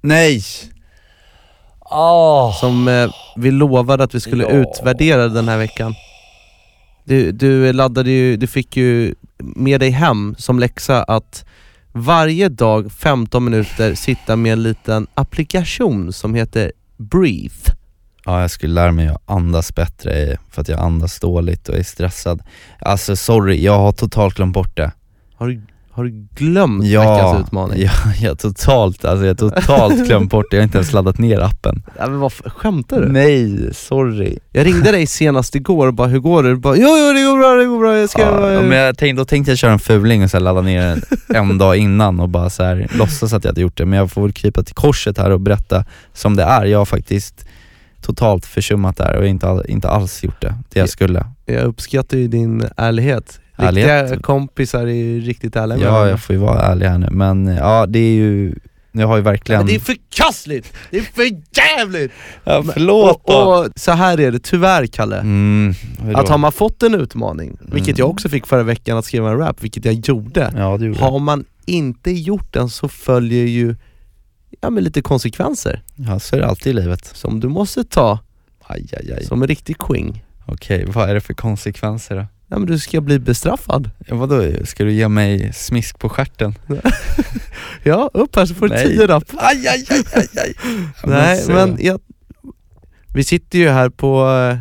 [0.00, 0.42] Nej!
[1.90, 2.52] Åh!
[2.60, 4.50] som eh, vi lovade att vi skulle Ja.
[4.50, 5.94] utvärdera den här veckan.
[7.04, 11.44] Du, du laddade ju, du fick ju med dig hem som läxa att
[11.92, 17.72] varje dag 15 minuter sitta med en liten applikation som heter Breathe.
[18.24, 21.82] Ja, jag skulle lära mig att andas bättre för att jag andas dåligt och är
[21.82, 22.42] stressad.
[22.80, 24.92] Alltså sorry, jag har totalt glömt bort det.
[25.36, 25.62] Har du,
[25.94, 27.82] har du glömt Ja, veckans utmaning?
[27.82, 30.56] ja, jag har totalt, alltså jag totalt glömt bort det.
[30.56, 31.82] Jag har inte ens laddat ner appen.
[31.98, 33.08] Ja, men vad, skämtar du?
[33.08, 34.38] Nej, sorry.
[34.52, 36.48] Jag ringde dig senast igår och bara, hur går det?
[36.48, 38.22] Du bara, jo, jo det går bra, det går bra, jag ska...
[38.22, 41.50] Ja, men jag tänkte, då tänkte jag köra en fuling och så ladda ner den
[41.50, 43.86] en dag innan och bara så här, låtsas att jag hade gjort det.
[43.86, 46.64] Men jag får väl krypa till korset här och berätta som det är.
[46.64, 47.46] Jag har faktiskt
[48.02, 51.26] totalt försummat det här och inte, all, inte alls gjort det, det jag skulle.
[51.46, 53.40] Jag uppskattar ju din ärlighet.
[53.56, 54.02] Ärlighet?
[54.02, 57.08] Riktiga kompisar är ju riktigt ärliga med Ja, jag får ju vara ärlig här nu,
[57.10, 58.54] men ja det är ju,
[58.92, 59.58] jag har ju verkligen...
[59.60, 60.72] Men det är förkastligt!
[60.90, 61.22] Det är för
[61.78, 62.12] jävligt!
[62.44, 63.32] ja, förlåt då!
[63.34, 65.74] och, och så här är det tyvärr Kalle, Mm,
[66.14, 67.98] att har man fått en utmaning, vilket Mm.
[67.98, 70.52] jag också fick förra veckan att skriva en rap, vilket jag gjorde.
[70.56, 73.76] Ja gjorde Har man inte gjort den så följer ju
[74.60, 77.04] ja, men lite konsekvenser Ja så är det alltid i livet.
[77.04, 78.18] som du måste ta
[78.66, 79.24] Aj aj aj.
[79.24, 80.18] som en riktig queen.
[80.46, 82.26] Okej, vad är det för konsekvenser då?
[82.54, 83.90] Ja men du ska bli bestraffad.
[84.06, 86.54] Ja, vadå, ska du ge mig smisk på stjärten?
[87.82, 89.24] Ja, upp här så får du tio rapp.
[89.36, 90.54] Aj aj aj aj aj!
[91.04, 92.00] Nej men jag,
[93.14, 94.58] vi sitter ju här på eh,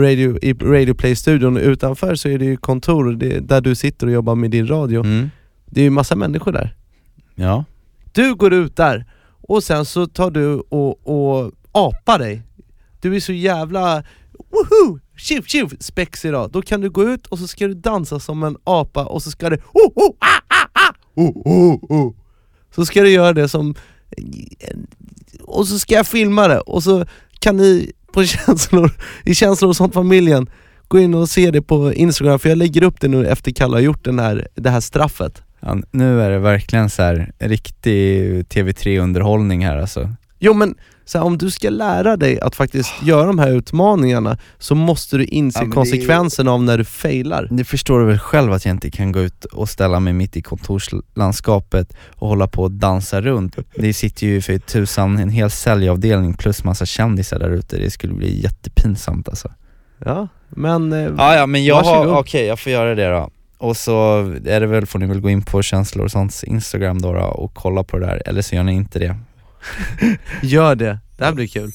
[0.00, 4.12] radio, i Radio Play-studion, utanför så är det ju kontor det, där du sitter och
[4.12, 5.00] jobbar med din radio.
[5.00, 5.30] Mm.
[5.66, 6.76] Det är ju massa människor där.
[7.34, 7.64] Ja.
[8.12, 9.06] Du går ut där
[9.48, 12.42] och sen så tar du och, och apar dig.
[13.00, 14.02] Du är så jävla
[14.56, 14.98] woho!
[15.16, 16.50] Tjuv tjuv spex idag.
[16.50, 19.30] Då kan du gå ut och så ska du dansa som en apa och så
[19.30, 22.14] ska du oh, oh, ah, ah, ah, oh, oh, oh.
[22.74, 23.74] Så ska du göra det som
[25.42, 27.06] och så ska jag filma det och så
[27.38, 28.90] kan ni på känslor,
[29.24, 30.50] i känslor och sånt familjen
[30.88, 33.76] gå in och se det på Instagram för jag lägger upp det nu efter Kalle
[33.76, 35.42] har gjort den här, det här straffet.
[35.60, 40.10] ja, nu är det verkligen så här riktig TV3-underhållning här alltså.
[40.38, 40.74] Jo men
[41.08, 45.16] så här, om du ska lära dig att faktiskt göra de här utmaningarna så måste
[45.16, 47.48] du inse Ja, det konsekvenserna av när du failar.
[47.50, 50.42] Du förstår väl själv att jag inte kan gå ut och ställa mig mitt i
[50.42, 53.56] kontorslandskapet och hålla på och dansa runt.
[53.74, 58.14] Det sitter ju för tusan en hel säljavdelning plus massa kändisar där ute, det skulle
[58.14, 59.52] bli jättepinsamt alltså.
[60.04, 60.92] Ja, men...
[60.92, 62.16] Eh, Ja, ja men jag har, Varsågod.
[62.18, 63.30] okej jag får göra det då.
[63.58, 67.02] Och så är det väl, får ni väl gå in på känslor och sånt Instagram
[67.02, 69.16] då, då och kolla på det där, eller så gör ni inte det.
[70.42, 71.70] Gör det, det här blir kul.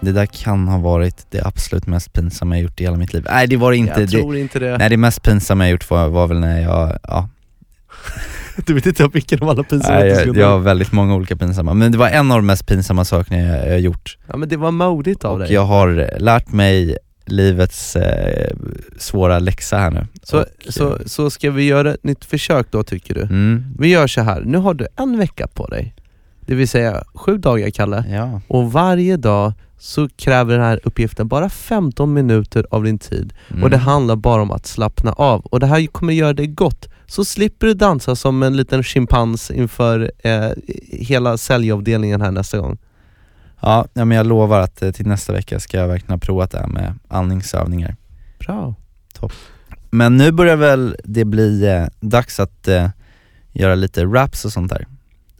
[0.00, 3.26] Det där kan ha varit det absolut mest pinsamma jag gjort i hela mitt liv.
[3.30, 3.92] Nej det var det inte.
[4.00, 4.78] jag Det, tror inte det.
[4.78, 7.28] nej det mest pinsamma jag gjort var, var väl när jag, ja,
[8.66, 11.74] Du vet inte vilken av alla pinsamma nej, jag, jag har väldigt många olika pinsamma.
[11.74, 14.18] Men det var en av de mest pinsamma sakerna jag, jag gjort.
[14.28, 15.52] Ja men det var modigt av Och dig.
[15.52, 16.98] jag har lärt mig
[17.32, 18.50] livets eh,
[18.98, 20.06] svåra läxa här nu.
[20.22, 23.20] Så, och, så, så ska vi göra ett nytt försök då tycker du?
[23.22, 24.40] Mm, Vi gör så här.
[24.40, 25.94] nu har du en vecka på dig.
[26.46, 28.04] Det vill säga sju dagar Kalle.
[28.10, 28.40] ja.
[28.48, 33.62] Och varje dag så kräver den här uppgiften bara 15 minuter av din tid Mm.
[33.62, 35.40] och det handlar bara om att slappna av.
[35.40, 39.50] Och det här kommer göra dig gott, så slipper du dansa som en liten schimpans
[39.50, 40.50] inför eh,
[40.92, 42.78] hela säljavdelningen här nästa gång.
[43.62, 46.58] Ja, men jag lovar att eh, till nästa vecka ska jag verkligen ha provat det
[46.58, 47.96] här med andningsövningar.
[48.38, 48.74] Bra.
[49.90, 52.88] Men nu börjar väl det bli eh, dags att eh,
[53.52, 54.86] göra lite raps och sånt där.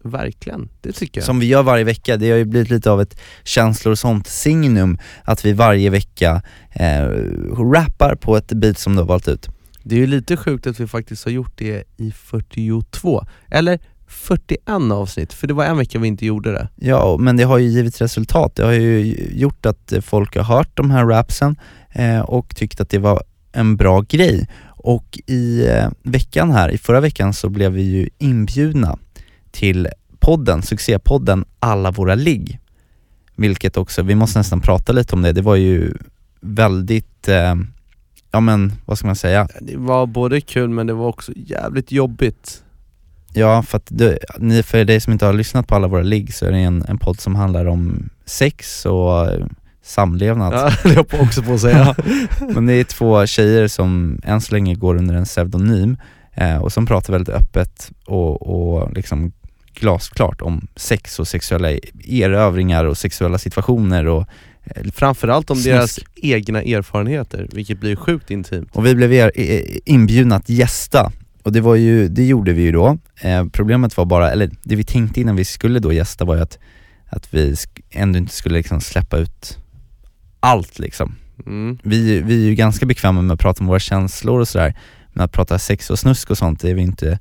[0.02, 1.26] Verkligen, det tycker jag.
[1.26, 4.26] Som vi gör varje vecka, det har ju blivit lite av ett känslor och sånt
[4.26, 7.06] signum att vi varje vecka eh,
[7.72, 9.48] rappar på ett beat som du har valt ut.
[9.82, 13.78] Det är ju lite sjukt att vi faktiskt har gjort det i 42, eller
[14.12, 16.68] 41 avsnitt, för det var en vecka vi inte gjorde det.
[16.76, 18.56] Ja, men det har ju givit resultat.
[18.56, 21.56] Det har ju gjort att eh, folk har hört de här rapsen
[21.92, 24.48] eh, och tyckt att det var en bra grej.
[24.84, 28.98] Och i eh, veckan här, i förra veckan så blev vi ju inbjudna
[29.50, 29.88] till
[30.20, 32.58] podden, succépodden Alla våra ligg.
[33.36, 35.94] Vilket också, vi måste nästan prata lite om det, det var ju
[36.40, 37.54] väldigt, eh,
[38.30, 41.92] ja men vad ska man säga, Det var både kul men det var också jävligt
[41.92, 42.62] jobbigt.
[43.34, 46.34] Ja, för att det, ni, för dig som inte har lyssnat på alla våra ligg
[46.34, 49.46] så är det en, en podd som handlar om sex och eh,
[49.82, 50.54] samlevnad.
[50.54, 51.94] Ja, det jag också på att säga.
[52.54, 55.96] Men det är två tjejer som än så länge går under en pseudonym
[56.34, 59.32] eh, och som pratar väldigt öppet och, och liksom
[59.74, 61.70] glasklart om sex och sexuella
[62.04, 64.26] erövringar och sexuella situationer och
[64.64, 65.68] eh, Framförallt om Snusk.
[65.68, 68.68] deras egna erfarenheter, vilket blir sjukt intimt.
[68.72, 69.30] Och vi blev eh,
[69.84, 71.12] inbjudna att gästa
[71.42, 72.98] och det var ju, det gjorde vi ju då.
[73.20, 76.42] Eh, problemet var bara, eller det vi tänkte innan vi skulle då gästa var ju
[76.42, 76.58] att,
[77.06, 77.54] att vi
[77.90, 79.58] ändå inte skulle liksom släppa ut
[80.40, 81.14] allt liksom.
[81.46, 81.78] Mm.
[81.82, 84.74] Vi, vi är ju ganska bekväma med att prata om våra känslor och sådär,
[85.12, 87.18] men att prata sex och snusk och sånt är vi inte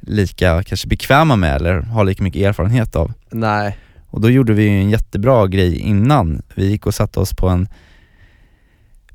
[0.00, 3.12] lika kanske bekväma med eller har lika mycket erfarenhet av.
[3.30, 3.76] Nej,
[4.10, 6.42] Och då gjorde vi ju en jättebra grej innan.
[6.54, 7.68] Vi gick och satte oss på en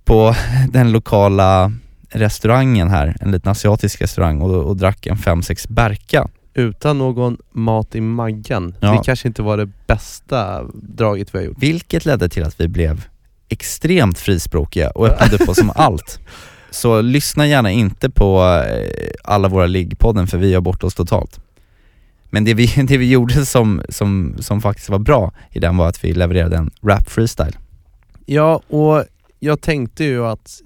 [0.03, 0.35] på
[0.69, 1.71] den lokala
[2.15, 6.27] restaurangen här, en liten asiatisk restaurang och, och drack en 5-6 Berka.
[6.53, 8.75] utan någon mat i maggen.
[8.79, 8.91] Ja.
[8.91, 11.57] Det kanske inte var det bästa draget vi har gjort.
[11.59, 13.05] Vilket ledde till att vi blev
[13.49, 16.19] extremt frispråkiga och öppnade upp oss om allt.
[16.69, 21.39] Så lyssna gärna inte på eh, alla våra liggpodden för vi har bort oss totalt.
[22.29, 25.87] Men det vi, det vi gjorde som, som, som faktiskt var bra i den var
[25.87, 27.57] att vi levererade en rap freestyle.
[28.25, 29.03] Ja, och
[29.39, 30.61] jag tänkte ju att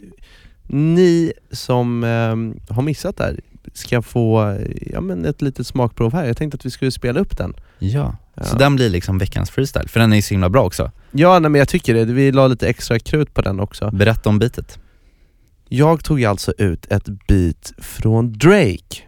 [0.69, 3.39] ni som ehm, har missat det här
[3.73, 6.25] ska få eh, ja, men ett litet smakprov här.
[6.25, 7.53] Jag tänkte att vi skulle spela upp den.
[7.79, 8.15] Ja.
[8.41, 8.59] Så Ja.
[8.59, 10.91] den blir liksom veckans freestyle, för den är ju så himla bra också.
[11.11, 12.05] Ja, nej, men jag tycker det.
[12.05, 13.91] Vi la lite extra krut på den också.
[13.91, 14.79] Berätta om bitet.
[15.69, 19.01] Jag tog alltså ut ett beat från Drake.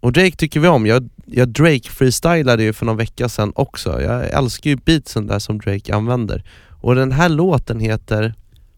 [0.00, 0.86] Och Drake tycker vi om.
[0.86, 4.02] Jag, jag Drake-freestylade ju för någon vecka sedan också.
[4.02, 6.44] Jag älskar ju beatsen där som Drake använder.
[6.68, 8.34] Och den här låten heter,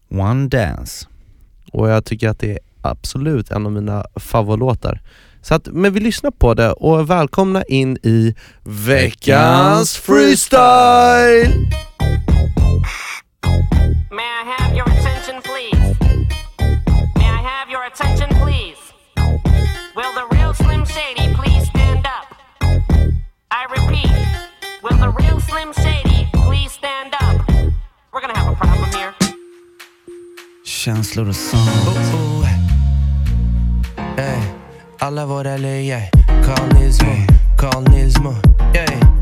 [0.09, 1.07] One Dance.
[1.73, 5.01] Och jag tycker att det är absolut en av mina favoritlåtar.
[5.41, 11.53] Så att, men vi lyssnar på det och välkomna in i veckans freestyle!
[14.11, 15.97] May I have your attention, please?
[17.15, 18.79] May I have your attention, please?
[19.95, 22.27] Will the real Slim Shady please stand up?
[23.51, 24.11] I repeat,
[24.83, 27.47] will the real Slim Shady please stand up?
[28.13, 28.42] We're gonna have.
[30.83, 31.69] Känslor och sånt.
[31.87, 32.47] Oh, oh.
[34.17, 34.41] Ey,
[34.99, 36.09] alla våra löjer,
[36.45, 37.13] Carl Nilsmo,
[37.57, 38.35] Carl Nilsmo.
[38.75, 39.12] Ey.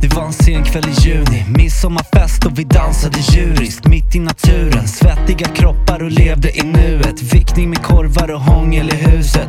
[0.00, 4.88] Det var en sen kväll i juni, midsommarfest och vi dansade djuriskt mitt i naturen.
[4.88, 7.22] Svettiga kroppar och levde i nuet.
[7.22, 9.48] Vickning med korvar och hångel i huset.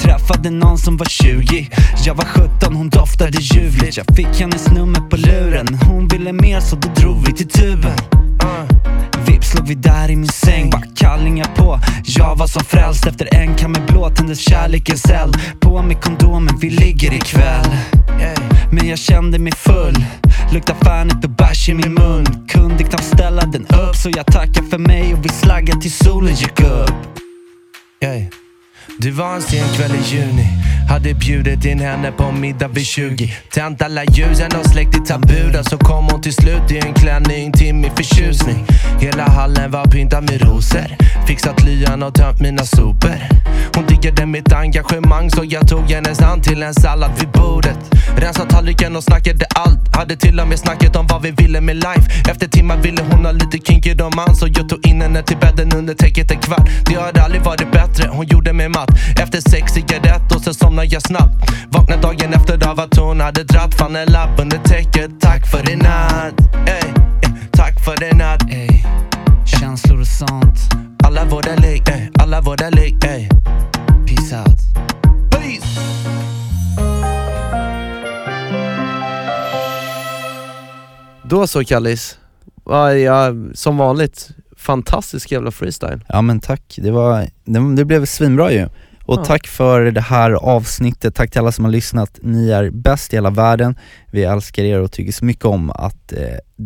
[0.00, 1.68] Träffade någon som var 20,
[2.04, 3.96] jag var 17, hon doftade ljuvligt.
[3.96, 7.96] Jag fick hennes nummer på luren, hon ville mer så då drog vi till tuben.
[9.26, 13.34] Vips låg vi där i min säng, bara kallingar på Jag var som frälst efter
[13.34, 17.76] en kamme blå tändes kärlekens eld På med kondomen, vi ligger ikväll
[18.72, 20.04] men jag kände mig full.
[20.52, 22.46] Luktar fanet och bärs i min mun.
[22.48, 26.34] Kunde knappt ställa den upp så jag tackar för mig och vi slaggade till solen
[26.34, 26.92] gick upp.
[28.00, 28.41] Yeah.
[28.98, 30.46] Det var en sen kväll i juni.
[30.88, 35.64] Hade bjudit in henne på middag vid 20 Tänt alla ljusen och släckt i taburen
[35.64, 38.66] Så kom hon till slut i en klänning till min förtjusning.
[39.00, 40.96] Hela hallen var pyntad med rosor.
[41.26, 43.18] Fixat lyan och tömt mina sopor.
[43.74, 47.78] Hon diggade mitt engagemang så jag tog hennes hand till en sallad vid bordet.
[48.16, 49.96] Rensade tallriken och snackade allt.
[49.96, 52.30] Hade till och med snacket om vad vi ville med life.
[52.30, 55.72] Efter timmar ville hon ha lite kinky romans Så jag tog in henne till bädden
[55.72, 56.68] under täcket en kvart.
[56.86, 58.90] Det hade aldrig varit bättre, hon gjorde mig matt
[59.22, 61.52] Efter sex cigarett och så somnade jag snabbt.
[61.68, 65.10] Vaknade dagen efter av att hon hade dratt fan en lapp under täcket.
[65.20, 66.34] Tack för i natt,
[66.66, 66.92] ey,
[67.52, 68.84] tack för en natt Ey,
[69.46, 70.58] känslor och sånt.
[71.04, 73.28] Alla våra ligg, ey, alla våra ligg, ey.
[74.06, 74.58] Peace out.
[75.30, 75.80] Peace!
[81.24, 82.18] Då så Kallis,
[83.04, 84.28] ja, som vanligt,
[84.62, 86.00] fantastisk jävla freestyle.
[86.08, 88.68] Ja men tack, det, var, det, det blev svinbra ju.
[89.04, 89.24] Och Ja.
[89.24, 92.18] tack för det här avsnittet, tack till alla som har lyssnat.
[92.22, 93.78] Ni är bäst i hela världen.
[94.12, 96.18] Vi älskar er och tycker så mycket om att eh,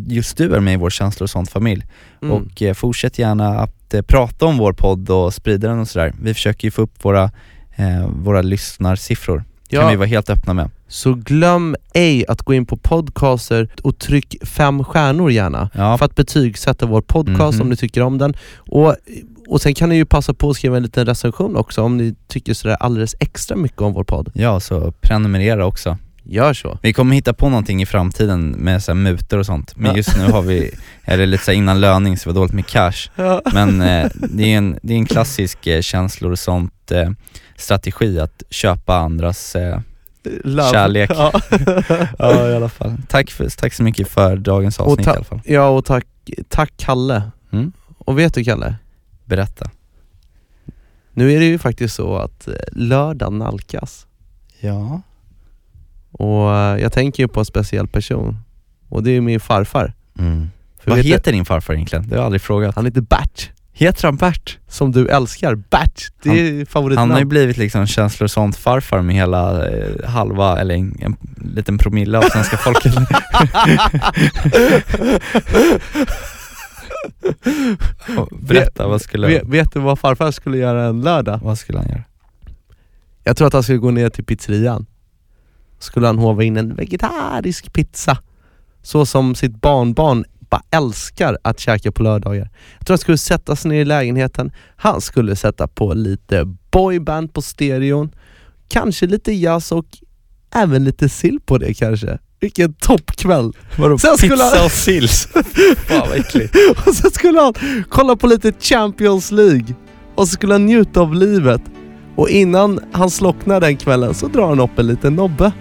[0.07, 1.85] just du är med i vår känslor och sånt familj.
[2.21, 2.33] Mm.
[2.33, 6.13] Och eh, fortsätt gärna att eh, prata om vår podd och sprida den och sådär.
[6.21, 7.23] Vi försöker ju få upp våra,
[7.75, 9.37] eh, våra lyssnarsiffror.
[9.69, 9.89] kan Ja.
[9.89, 10.69] vi vara helt öppna med.
[10.87, 15.97] Så glöm ej att gå in på podcaster och tryck fem stjärnor gärna Ja.
[15.97, 17.61] för att betygsätta vår podcast Mhm.
[17.61, 18.33] om ni tycker om den.
[18.57, 18.95] Och,
[19.47, 22.15] och sen kan ni ju passa på att skriva en liten recension också om ni
[22.27, 24.31] tycker sådär alldeles extra mycket om vår podd.
[24.33, 25.97] Ja, så prenumerera också.
[26.29, 26.79] Gör så.
[26.81, 29.97] Vi kommer hitta på någonting i framtiden med så här mutor och sånt, men Ja.
[29.97, 30.71] just nu har vi,
[31.03, 33.09] är det lite så innan löning så vi har dåligt med cash.
[33.15, 33.41] Ja.
[33.53, 37.09] Men eh, det, är en, det är en klassisk eh, känslor och sånt eh,
[37.55, 39.79] strategi att köpa andras eh,
[40.43, 40.71] Love.
[40.71, 41.11] kärlek.
[41.13, 41.31] Ja.
[42.19, 42.93] ja i alla fall.
[43.07, 45.41] Tack, för, tack så mycket för dagens avsnitt ta- i alla fall.
[45.45, 46.05] Ja och tack,
[46.49, 47.31] tack Kalle.
[47.51, 47.71] Mm.
[47.97, 48.75] Och vet du Kalle?
[49.25, 49.69] Berätta.
[51.13, 54.07] Nu är det ju faktiskt så att eh, lördag nalkas
[54.59, 55.01] Ja.
[56.11, 58.37] och eh, jag tänker ju på en speciell person
[58.89, 59.93] och det är ju min farfar.
[60.19, 60.49] Mm.
[60.85, 62.07] Vad heter din farfar egentligen?
[62.07, 62.75] Det har jag aldrig frågat.
[62.75, 63.49] Han heter Bert,
[63.79, 64.57] Heter han Bert?
[64.67, 65.55] som du älskar.
[65.55, 67.09] Bert, det är favoritnamn.
[67.09, 71.15] Han har ju blivit liksom känslor sånt farfar med hela eh, halva, eller en, en
[71.55, 72.93] liten promille av svenska folket.
[78.31, 81.39] Berätta, vad skulle, vet, vet du vad farfar skulle göra en lördag?
[81.43, 82.03] vad skulle han göra?
[83.23, 84.85] Jag tror att han skulle gå ner till pizzerian.
[85.79, 88.17] Skulle han hova in en vegetarisk pizza.
[88.81, 92.49] Så som sitt barnbarn bara älskar att käka på lördagar.
[92.77, 97.33] Jag tror han skulle sätta sig ner i lägenheten, han skulle sätta på lite boyband
[97.33, 98.11] på stereon,
[98.69, 99.85] kanske lite jazz och
[100.55, 102.17] även lite sill på det kanske.
[102.39, 103.51] Vilken toppkväll!
[103.77, 105.07] Vadå, Sen skulle pizza han- och sill?
[105.87, 106.55] Fan vad äckligt.
[106.85, 107.53] Och så skulle han
[107.89, 109.65] kolla på lite Champions League
[110.15, 111.61] och så skulle han njuta av livet.
[112.15, 115.51] Och innan han slocknar den kvällen så drar han upp en liten nobbe.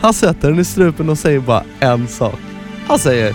[0.00, 2.38] Han sätter den i strupen och säger bara en sak.
[2.86, 3.34] Han säger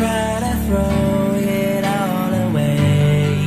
[0.00, 3.44] try to throw it all away?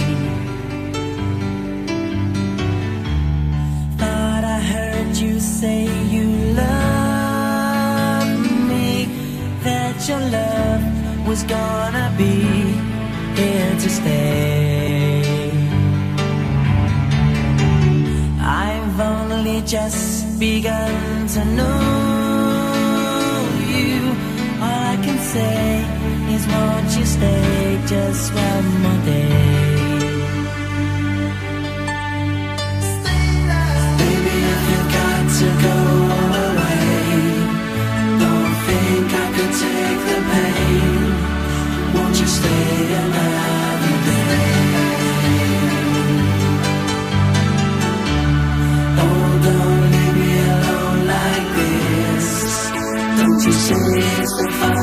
[4.01, 5.80] Thought I heard you say
[6.16, 6.28] you
[6.64, 8.38] love
[8.72, 8.89] me,
[9.68, 10.84] that your love
[11.28, 12.36] was gonna be
[13.39, 15.24] here to stay.
[18.39, 21.80] I've only just begun to know
[23.74, 23.95] you.
[24.66, 25.82] All I can say
[27.88, 29.27] just one more day?
[33.99, 35.77] Baby, if you got to go
[36.43, 36.88] away,
[38.23, 41.07] don't think I could take the pain.
[41.93, 44.43] Won't you stay another day?
[49.03, 52.27] Oh, don't leave me alone like this.
[53.19, 53.84] Don't you say
[54.21, 54.82] it's the?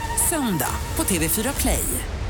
[0.31, 2.20] söndag på TV4 Play.